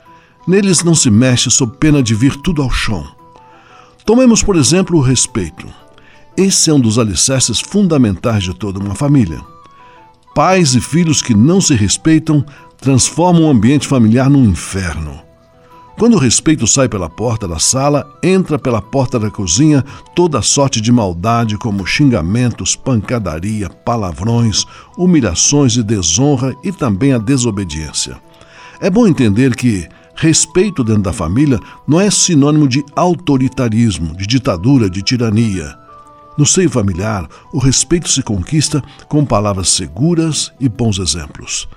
Neles 0.47 0.83
não 0.83 0.95
se 0.95 1.11
mexe 1.11 1.51
sob 1.51 1.77
pena 1.79 2.03
de 2.03 2.15
vir 2.15 2.37
tudo 2.37 2.63
ao 2.63 2.71
chão. 2.71 3.07
Tomemos, 4.05 4.43
por 4.43 4.57
exemplo, 4.57 4.97
o 4.97 5.03
respeito. 5.03 5.67
Esse 6.37 6.71
é 6.71 6.73
um 6.73 6.81
dos 6.81 6.99
alicerces 6.99 7.61
fundamentais 7.61 8.45
de 8.45 8.55
toda 8.55 8.79
uma 8.79 8.95
família. 8.95 9.41
Pais 10.35 10.75
e 10.75 10.81
filhos 10.81 11.21
que 11.21 11.35
não 11.35 11.61
se 11.61 11.75
respeitam 11.75 12.45
transformam 12.81 13.45
o 13.45 13.51
ambiente 13.51 13.87
familiar 13.87 14.31
num 14.31 14.45
inferno. 14.45 15.21
Quando 15.99 16.15
o 16.15 16.19
respeito 16.19 16.67
sai 16.67 16.89
pela 16.89 17.11
porta 17.11 17.49
da 17.49 17.59
sala, 17.59 18.09
entra 18.23 18.59
pela 18.59 18.81
porta 18.81 19.19
da 19.19 19.31
cozinha 19.31 19.85
toda 20.15 20.41
sorte 20.41 20.81
de 20.81 20.93
maldade, 20.93 21.59
como 21.59 21.85
xingamentos, 21.85 22.77
pancadaria, 22.77 23.69
palavrões, 23.69 24.65
humilhações 24.97 25.77
e 25.77 25.83
desonra 25.83 26.55
e 26.63 26.71
também 26.71 27.13
a 27.13 27.19
desobediência. 27.19 28.17
É 28.81 28.89
bom 28.89 29.09
entender 29.09 29.57
que 29.57 29.89
Respeito 30.21 30.83
dentro 30.83 31.03
da 31.03 31.13
família 31.13 31.61
não 31.87 32.01
é 32.01 32.11
sinônimo 32.11 32.67
de 32.67 32.85
autoritarismo, 32.97 34.17
de 34.17 34.27
ditadura, 34.27 34.91
de 34.91 35.01
tirania. 35.01 35.79
No 36.37 36.45
seio 36.45 36.69
familiar, 36.69 37.29
o 37.53 37.59
respeito 37.61 38.09
se 38.09 38.21
conquista 38.21 38.83
com 39.09 39.25
palavras 39.25 39.69
seguras 39.69 40.53
e 40.59 40.69
bons 40.69 40.99
exemplos. 40.99 41.69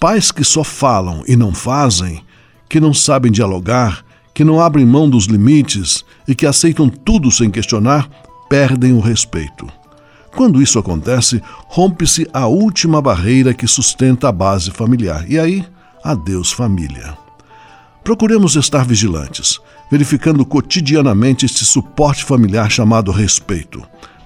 Pais 0.00 0.32
que 0.32 0.42
só 0.42 0.64
falam 0.64 1.22
e 1.28 1.36
não 1.36 1.52
fazem, 1.52 2.24
que 2.70 2.80
não 2.80 2.94
sabem 2.94 3.30
dialogar, 3.30 4.02
que 4.32 4.42
não 4.42 4.58
abrem 4.58 4.86
mão 4.86 5.10
dos 5.10 5.26
limites 5.26 6.02
e 6.26 6.34
que 6.34 6.46
aceitam 6.46 6.88
tudo 6.88 7.30
sem 7.30 7.50
questionar, 7.50 8.08
perdem 8.48 8.94
o 8.94 9.00
respeito. 9.00 9.68
Quando 10.34 10.62
isso 10.62 10.78
acontece, 10.78 11.42
rompe-se 11.66 12.26
a 12.32 12.46
última 12.46 13.02
barreira 13.02 13.52
que 13.52 13.66
sustenta 13.66 14.30
a 14.30 14.32
base 14.32 14.70
familiar. 14.70 15.30
E 15.30 15.38
aí, 15.38 15.66
adeus 16.02 16.50
família. 16.50 17.18
Procuremos 18.02 18.56
estar 18.56 18.86
vigilantes, 18.86 19.60
verificando 19.90 20.46
cotidianamente 20.46 21.44
este 21.44 21.62
suporte 21.66 22.24
familiar 22.24 22.70
chamado 22.70 23.12
respeito. 23.12 23.82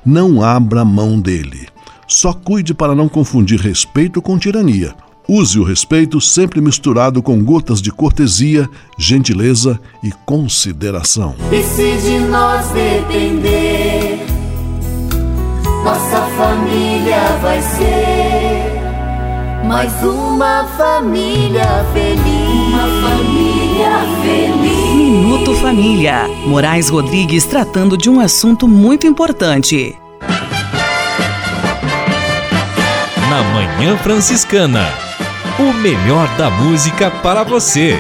Não 0.06 0.40
abra 0.40 0.84
mão 0.84 1.18
dele. 1.18 1.66
Só 2.06 2.32
cuide 2.32 2.72
para 2.72 2.94
não 2.94 3.08
confundir 3.08 3.58
respeito 3.58 4.22
com 4.22 4.38
tirania. 4.38 4.94
Use 5.26 5.58
o 5.58 5.64
respeito 5.64 6.20
sempre 6.20 6.60
misturado 6.60 7.22
com 7.22 7.42
gotas 7.42 7.80
de 7.80 7.90
cortesia, 7.90 8.68
gentileza 8.98 9.80
e 10.02 10.12
consideração. 10.26 11.34
E 11.50 11.62
se 11.62 11.96
de 12.02 12.18
nós 12.28 12.68
depender, 12.68 14.20
nossa 15.82 16.20
família 16.36 17.38
vai 17.40 17.62
ser 17.62 18.74
mais 19.64 19.92
uma 20.02 20.64
família 20.76 21.86
feliz. 21.94 22.68
Uma 22.68 23.08
família 23.08 23.90
feliz. 24.22 24.94
Minuto 24.94 25.54
Família. 25.54 26.28
Moraes 26.46 26.90
Rodrigues 26.90 27.46
tratando 27.46 27.96
de 27.96 28.10
um 28.10 28.20
assunto 28.20 28.68
muito 28.68 29.06
importante. 29.06 29.96
Na 33.30 33.42
Manhã 33.54 33.96
Franciscana. 33.96 35.03
O 35.56 35.72
melhor 35.72 36.26
da 36.36 36.50
música 36.50 37.12
para 37.22 37.44
você. 37.44 37.96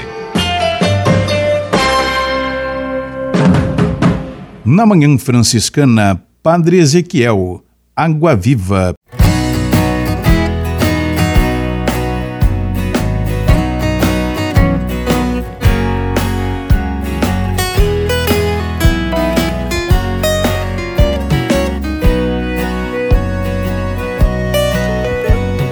Na 4.64 4.84
Manhã 4.84 5.16
Franciscana, 5.16 6.20
Padre 6.42 6.78
Ezequiel, 6.78 7.62
Água 7.94 8.34
Viva. 8.34 8.92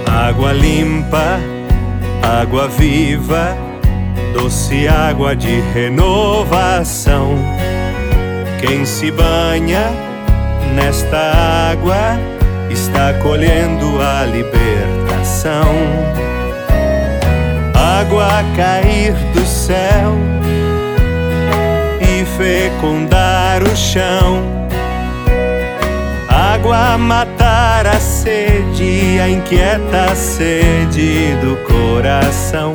Água 0.06 0.52
limpa, 0.52 1.51
água 2.22 2.68
viva, 2.68 3.56
doce 4.32 4.86
água 4.86 5.34
de 5.34 5.60
renovação. 5.74 7.36
Quem 8.60 8.84
se 8.84 9.10
banha 9.10 9.90
nesta 10.74 11.70
água 11.72 12.18
está 12.70 13.12
colhendo 13.14 14.00
a 14.00 14.24
libertação. 14.24 15.74
Água 17.74 18.24
a 18.24 18.56
cair 18.56 19.12
do 19.34 19.44
céu 19.44 20.16
e 22.00 22.24
fecundar 22.36 23.62
o 23.62 23.76
chão 23.76 24.61
água 26.62 26.96
matar 26.96 27.88
a 27.88 27.98
sede, 27.98 29.18
a 29.20 29.28
inquieta 29.28 30.14
sede 30.14 31.34
do 31.40 31.56
coração. 31.66 32.74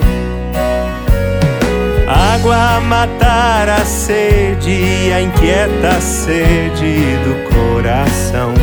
Água 2.06 2.82
matar 2.82 3.70
a 3.70 3.86
sede, 3.86 5.14
a 5.16 5.22
inquieta 5.22 6.02
sede 6.02 7.16
do 7.24 7.56
coração. 7.56 8.54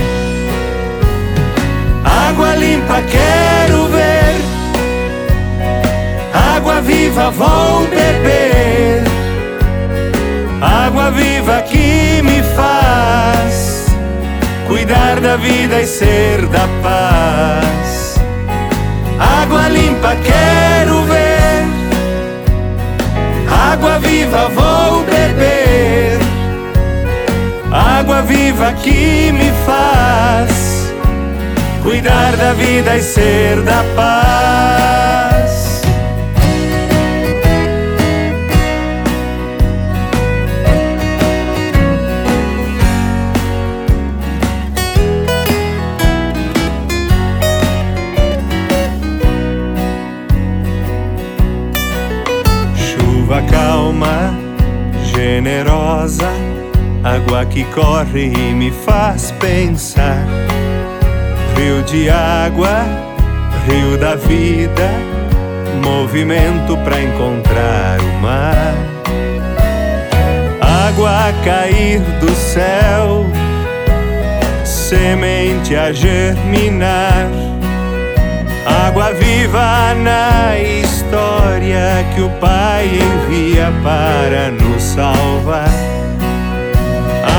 Água 2.04 2.54
limpa 2.56 3.00
quero 3.10 3.86
ver, 3.88 4.42
água 6.54 6.82
viva 6.82 7.30
vou 7.30 7.86
beber, 7.86 9.02
água 10.60 11.10
viva 11.10 11.62
que 11.62 11.83
da 15.24 15.36
vida 15.36 15.80
e 15.80 15.86
ser 15.86 16.46
da 16.48 16.68
paz. 16.82 18.20
Água 19.18 19.68
limpa 19.70 20.14
quero 20.16 21.02
ver, 21.04 21.64
água 23.72 23.98
viva 24.00 24.48
vou 24.50 25.02
beber, 25.04 26.18
água 27.72 28.20
viva 28.20 28.70
que 28.74 29.32
me 29.32 29.50
faz 29.64 30.92
cuidar 31.82 32.36
da 32.36 32.52
vida 32.52 32.94
e 32.94 33.02
ser 33.02 33.62
da 33.62 33.82
paz. 33.96 35.13
Calma, 53.50 54.34
generosa, 55.14 56.30
água 57.02 57.44
que 57.46 57.64
corre 57.64 58.26
e 58.26 58.54
me 58.54 58.70
faz 58.70 59.30
pensar. 59.32 60.26
Rio 61.56 61.82
de 61.82 62.10
água, 62.10 62.84
rio 63.68 63.96
da 63.98 64.16
vida, 64.16 64.90
movimento 65.84 66.76
para 66.78 67.02
encontrar 67.02 68.00
o 68.00 68.20
mar. 68.20 68.74
Água 70.88 71.28
a 71.28 71.32
cair 71.44 72.00
do 72.20 72.30
céu, 72.34 73.26
semente 74.64 75.76
a 75.76 75.92
germinar. 75.92 77.28
Água 78.86 79.12
viva 79.12 79.94
na 79.94 80.58
história 81.14 82.04
que 82.12 82.22
o 82.22 82.30
Pai 82.40 82.86
envia 82.86 83.72
para 83.84 84.50
nos 84.50 84.82
salvar. 84.82 85.68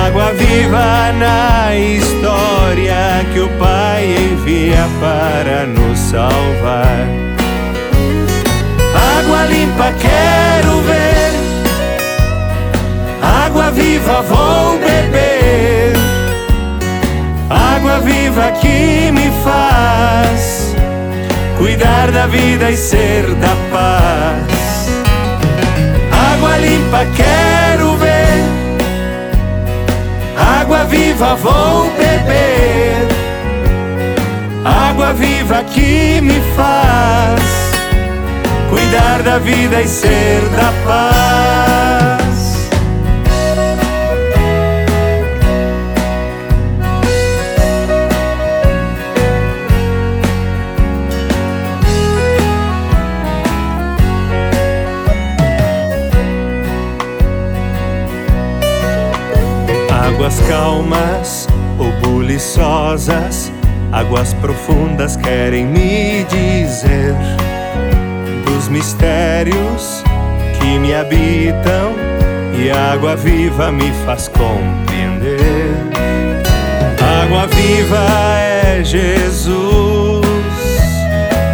Água 0.08 0.32
viva 0.32 1.12
na 1.20 1.76
história 1.76 3.26
que 3.34 3.40
o 3.40 3.50
Pai 3.60 4.06
envia 4.06 4.88
para 5.02 5.66
nos 5.66 6.00
salvar. 6.00 7.06
Água 9.20 9.46
limpa 9.46 9.92
quero 10.00 10.82
ver, 10.82 11.32
água 13.22 13.72
viva 13.72 14.22
vou 14.22 14.80
beber, 14.80 15.96
água 17.50 18.00
viva 18.00 18.52
que 18.62 19.12
me 19.12 19.30
faz 19.44 20.65
cuidar 21.58 22.12
da 22.12 22.28
vida 22.28 22.70
e 22.70 22.78
ser 22.78 23.26
da 23.36 23.56
paz. 23.72 24.90
Água 26.34 26.58
limpa 26.58 27.06
quero 27.16 27.96
ver, 27.98 28.44
água 30.60 30.84
viva 30.86 31.36
vou 31.36 31.90
beber, 31.92 33.08
água 34.64 35.14
viva 35.14 35.64
que 35.64 36.22
me 36.22 36.42
faz 36.56 37.66
cuidar 38.70 39.24
da 39.24 39.40
vida 39.40 39.82
e 39.82 39.88
ser 39.88 40.42
da 40.50 40.72
paz. 40.86 41.95
Águas 60.26 60.42
calmas 60.48 61.48
ou 61.78 61.92
buliçosas, 62.02 63.52
águas 63.92 64.34
profundas 64.34 65.16
querem 65.16 65.68
me 65.68 66.24
dizer 66.24 67.14
dos 68.44 68.68
mistérios 68.68 70.04
que 70.60 70.80
me 70.80 70.96
habitam 70.96 71.94
e 72.58 72.72
água 72.72 73.16
viva 73.16 73.72
me 73.72 73.92
faz 74.04 74.28
compreender. 74.30 75.76
Água 77.22 77.46
viva 77.46 78.04
é 78.40 78.84
Jesus. 78.84 80.26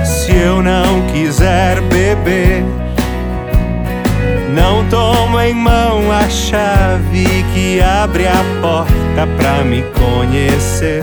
Se 0.06 0.34
eu 0.34 0.64
não 0.64 1.08
quiser 1.08 1.82
beber, 1.82 2.64
tomo 4.92 5.40
em 5.40 5.54
mão 5.54 6.12
a 6.12 6.30
chave 6.30 7.46
que 7.54 7.80
abre 7.82 8.28
a 8.28 8.44
porta 8.62 9.26
pra 9.38 9.64
me 9.64 9.84
conhecer. 9.98 11.02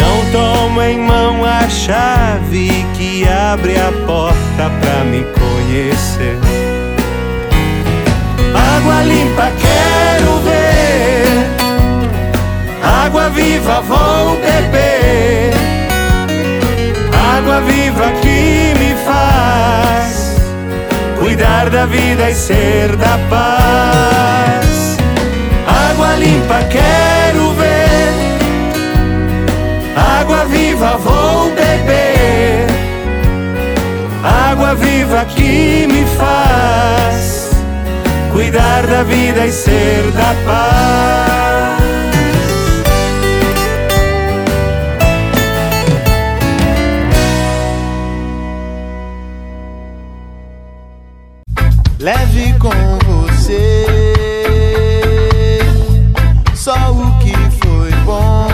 Não 0.00 0.32
tomo 0.32 0.80
em 0.80 0.98
mão 0.98 1.44
a 1.44 1.68
chave 1.68 2.86
que 2.96 3.28
abre 3.28 3.76
a 3.76 3.92
porta 4.06 4.70
pra 4.80 5.04
me 5.04 5.22
conhecer. 5.38 6.38
Água 8.74 9.02
limpa 9.02 9.52
quero 9.60 10.38
ver, 10.40 11.26
água 12.82 13.28
viva 13.28 13.82
vou 13.82 14.36
beber, 14.36 15.52
água 17.36 17.60
viva 17.60 18.10
que 18.22 18.72
me 18.78 18.94
faz 19.04 20.15
cuidar 21.26 21.68
da 21.70 21.86
vida 21.86 22.30
e 22.30 22.34
ser 22.36 22.94
da 22.94 23.18
paz. 23.28 24.96
Água 25.90 26.14
limpa 26.14 26.62
quero 26.70 27.52
ver, 27.54 28.12
água 30.20 30.44
viva 30.44 30.96
vou 30.98 31.50
beber, 31.50 32.66
água 34.22 34.76
viva 34.76 35.24
que 35.24 35.88
me 35.88 36.06
faz 36.16 37.50
cuidar 38.32 38.86
da 38.86 39.02
vida 39.02 39.46
e 39.46 39.50
ser 39.50 40.12
da 40.12 40.32
paz. 40.46 41.45
Leve 52.06 52.54
com 52.60 52.70
você 53.04 53.84
só 56.54 56.92
o 56.92 57.18
que 57.18 57.32
foi 57.58 57.90
bom. 58.04 58.46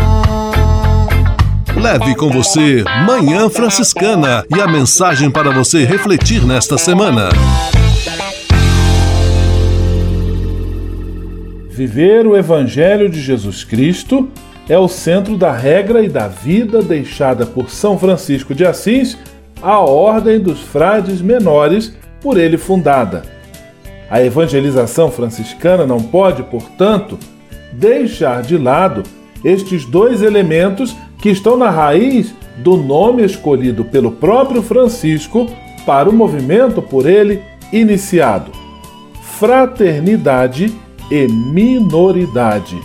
Leve 1.79 2.17
com 2.17 2.31
você 2.31 2.83
Manhã 3.07 3.51
Franciscana 3.51 4.43
e 4.49 4.59
a 4.59 4.67
mensagem 4.67 5.31
para 5.31 5.51
você 5.51 5.85
refletir 5.85 6.47
nesta 6.47 6.79
semana. 6.79 7.29
Viver 11.69 12.27
o 12.27 12.35
Evangelho 12.35 13.11
de 13.11 13.21
Jesus 13.21 13.65
Cristo 13.65 14.31
é 14.67 14.79
o 14.79 14.89
centro 14.89 15.37
da 15.37 15.53
regra 15.53 16.03
e 16.03 16.09
da 16.09 16.27
vida 16.27 16.81
deixada 16.81 17.45
por 17.45 17.69
São 17.69 17.99
Francisco 17.99 18.55
de 18.55 18.65
Assis 18.65 19.19
à 19.61 19.79
ordem 19.79 20.41
dos 20.41 20.59
frades 20.63 21.21
menores 21.21 21.95
por 22.19 22.39
ele 22.39 22.57
fundada. 22.57 23.42
A 24.13 24.23
evangelização 24.23 25.11
franciscana 25.11 25.87
não 25.87 25.99
pode, 25.99 26.43
portanto, 26.43 27.19
deixar 27.73 28.43
de 28.43 28.59
lado 28.59 29.03
estes 29.43 29.87
dois 29.87 30.21
elementos 30.21 30.95
que 31.19 31.31
estão 31.31 31.57
na 31.57 31.71
raiz 31.71 32.35
do 32.59 32.77
nome 32.77 33.25
escolhido 33.25 33.87
pelo 33.87 34.13
próprio 34.13 34.61
Francisco 34.61 35.49
para 35.87 36.11
o 36.11 36.13
movimento 36.13 36.83
por 36.83 37.09
ele 37.09 37.41
iniciado: 37.73 38.53
fraternidade 39.39 40.71
e 41.11 41.27
minoridade. 41.27 42.79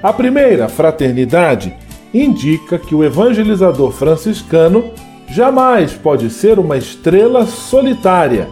A 0.00 0.12
primeira, 0.12 0.68
fraternidade, 0.68 1.74
indica 2.14 2.78
que 2.78 2.94
o 2.94 3.02
evangelizador 3.02 3.90
franciscano 3.90 4.92
jamais 5.28 5.92
pode 5.94 6.30
ser 6.30 6.60
uma 6.60 6.76
estrela 6.76 7.46
solitária, 7.46 8.46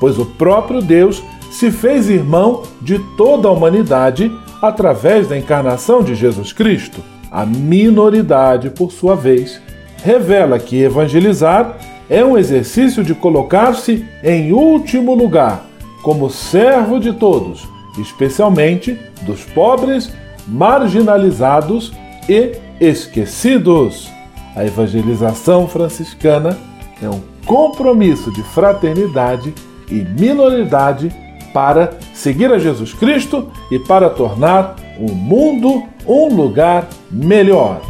pois 0.00 0.18
o 0.18 0.24
próprio 0.24 0.80
Deus 0.80 1.22
se 1.50 1.70
fez 1.70 2.08
irmão 2.08 2.62
de 2.80 2.98
toda 3.16 3.48
a 3.48 3.52
humanidade 3.52 4.32
através 4.62 5.28
da 5.28 5.36
encarnação 5.36 6.02
de 6.02 6.14
Jesus 6.14 6.52
Cristo. 6.52 7.00
A 7.30 7.44
minoridade, 7.44 8.70
por 8.70 8.90
sua 8.90 9.14
vez, 9.14 9.60
revela 10.02 10.58
que 10.58 10.82
evangelizar 10.82 11.76
é 12.08 12.24
um 12.24 12.36
exercício 12.36 13.04
de 13.04 13.14
colocar-se 13.14 14.04
em 14.24 14.52
último 14.52 15.14
lugar, 15.14 15.64
como 16.02 16.30
servo 16.30 16.98
de 16.98 17.12
todos, 17.12 17.68
especialmente 17.98 18.98
dos 19.22 19.44
pobres, 19.44 20.12
marginalizados 20.48 21.92
e 22.28 22.52
esquecidos. 22.80 24.10
A 24.56 24.64
evangelização 24.64 25.68
franciscana 25.68 26.58
é 27.00 27.08
um 27.08 27.20
compromisso 27.46 28.32
de 28.32 28.42
fraternidade 28.42 29.54
e 29.90 30.04
minoridade 30.18 31.10
para 31.52 31.90
seguir 32.14 32.52
a 32.52 32.58
Jesus 32.58 32.92
Cristo 32.92 33.50
e 33.70 33.78
para 33.78 34.08
tornar 34.08 34.76
o 34.98 35.12
mundo 35.12 35.84
um 36.06 36.34
lugar 36.34 36.88
melhor. 37.10 37.80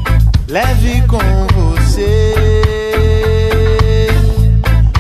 Leve 0.49 1.03
com 1.07 1.19
você 1.19 2.35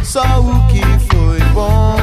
só 0.02 0.22
o 0.40 0.66
que 0.66 0.80
foi 1.12 1.38
bom. 1.54 1.96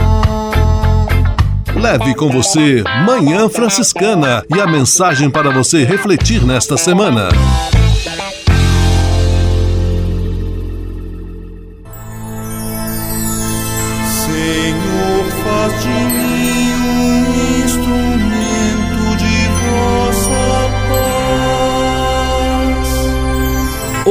Leve 1.76 2.16
com 2.16 2.30
você 2.30 2.84
Manhã 3.06 3.50
Franciscana 3.50 4.44
e 4.54 4.60
a 4.60 4.66
mensagem 4.66 5.30
para 5.30 5.52
você 5.52 5.84
refletir 5.84 6.44
nesta 6.46 6.78
semana. 6.78 7.30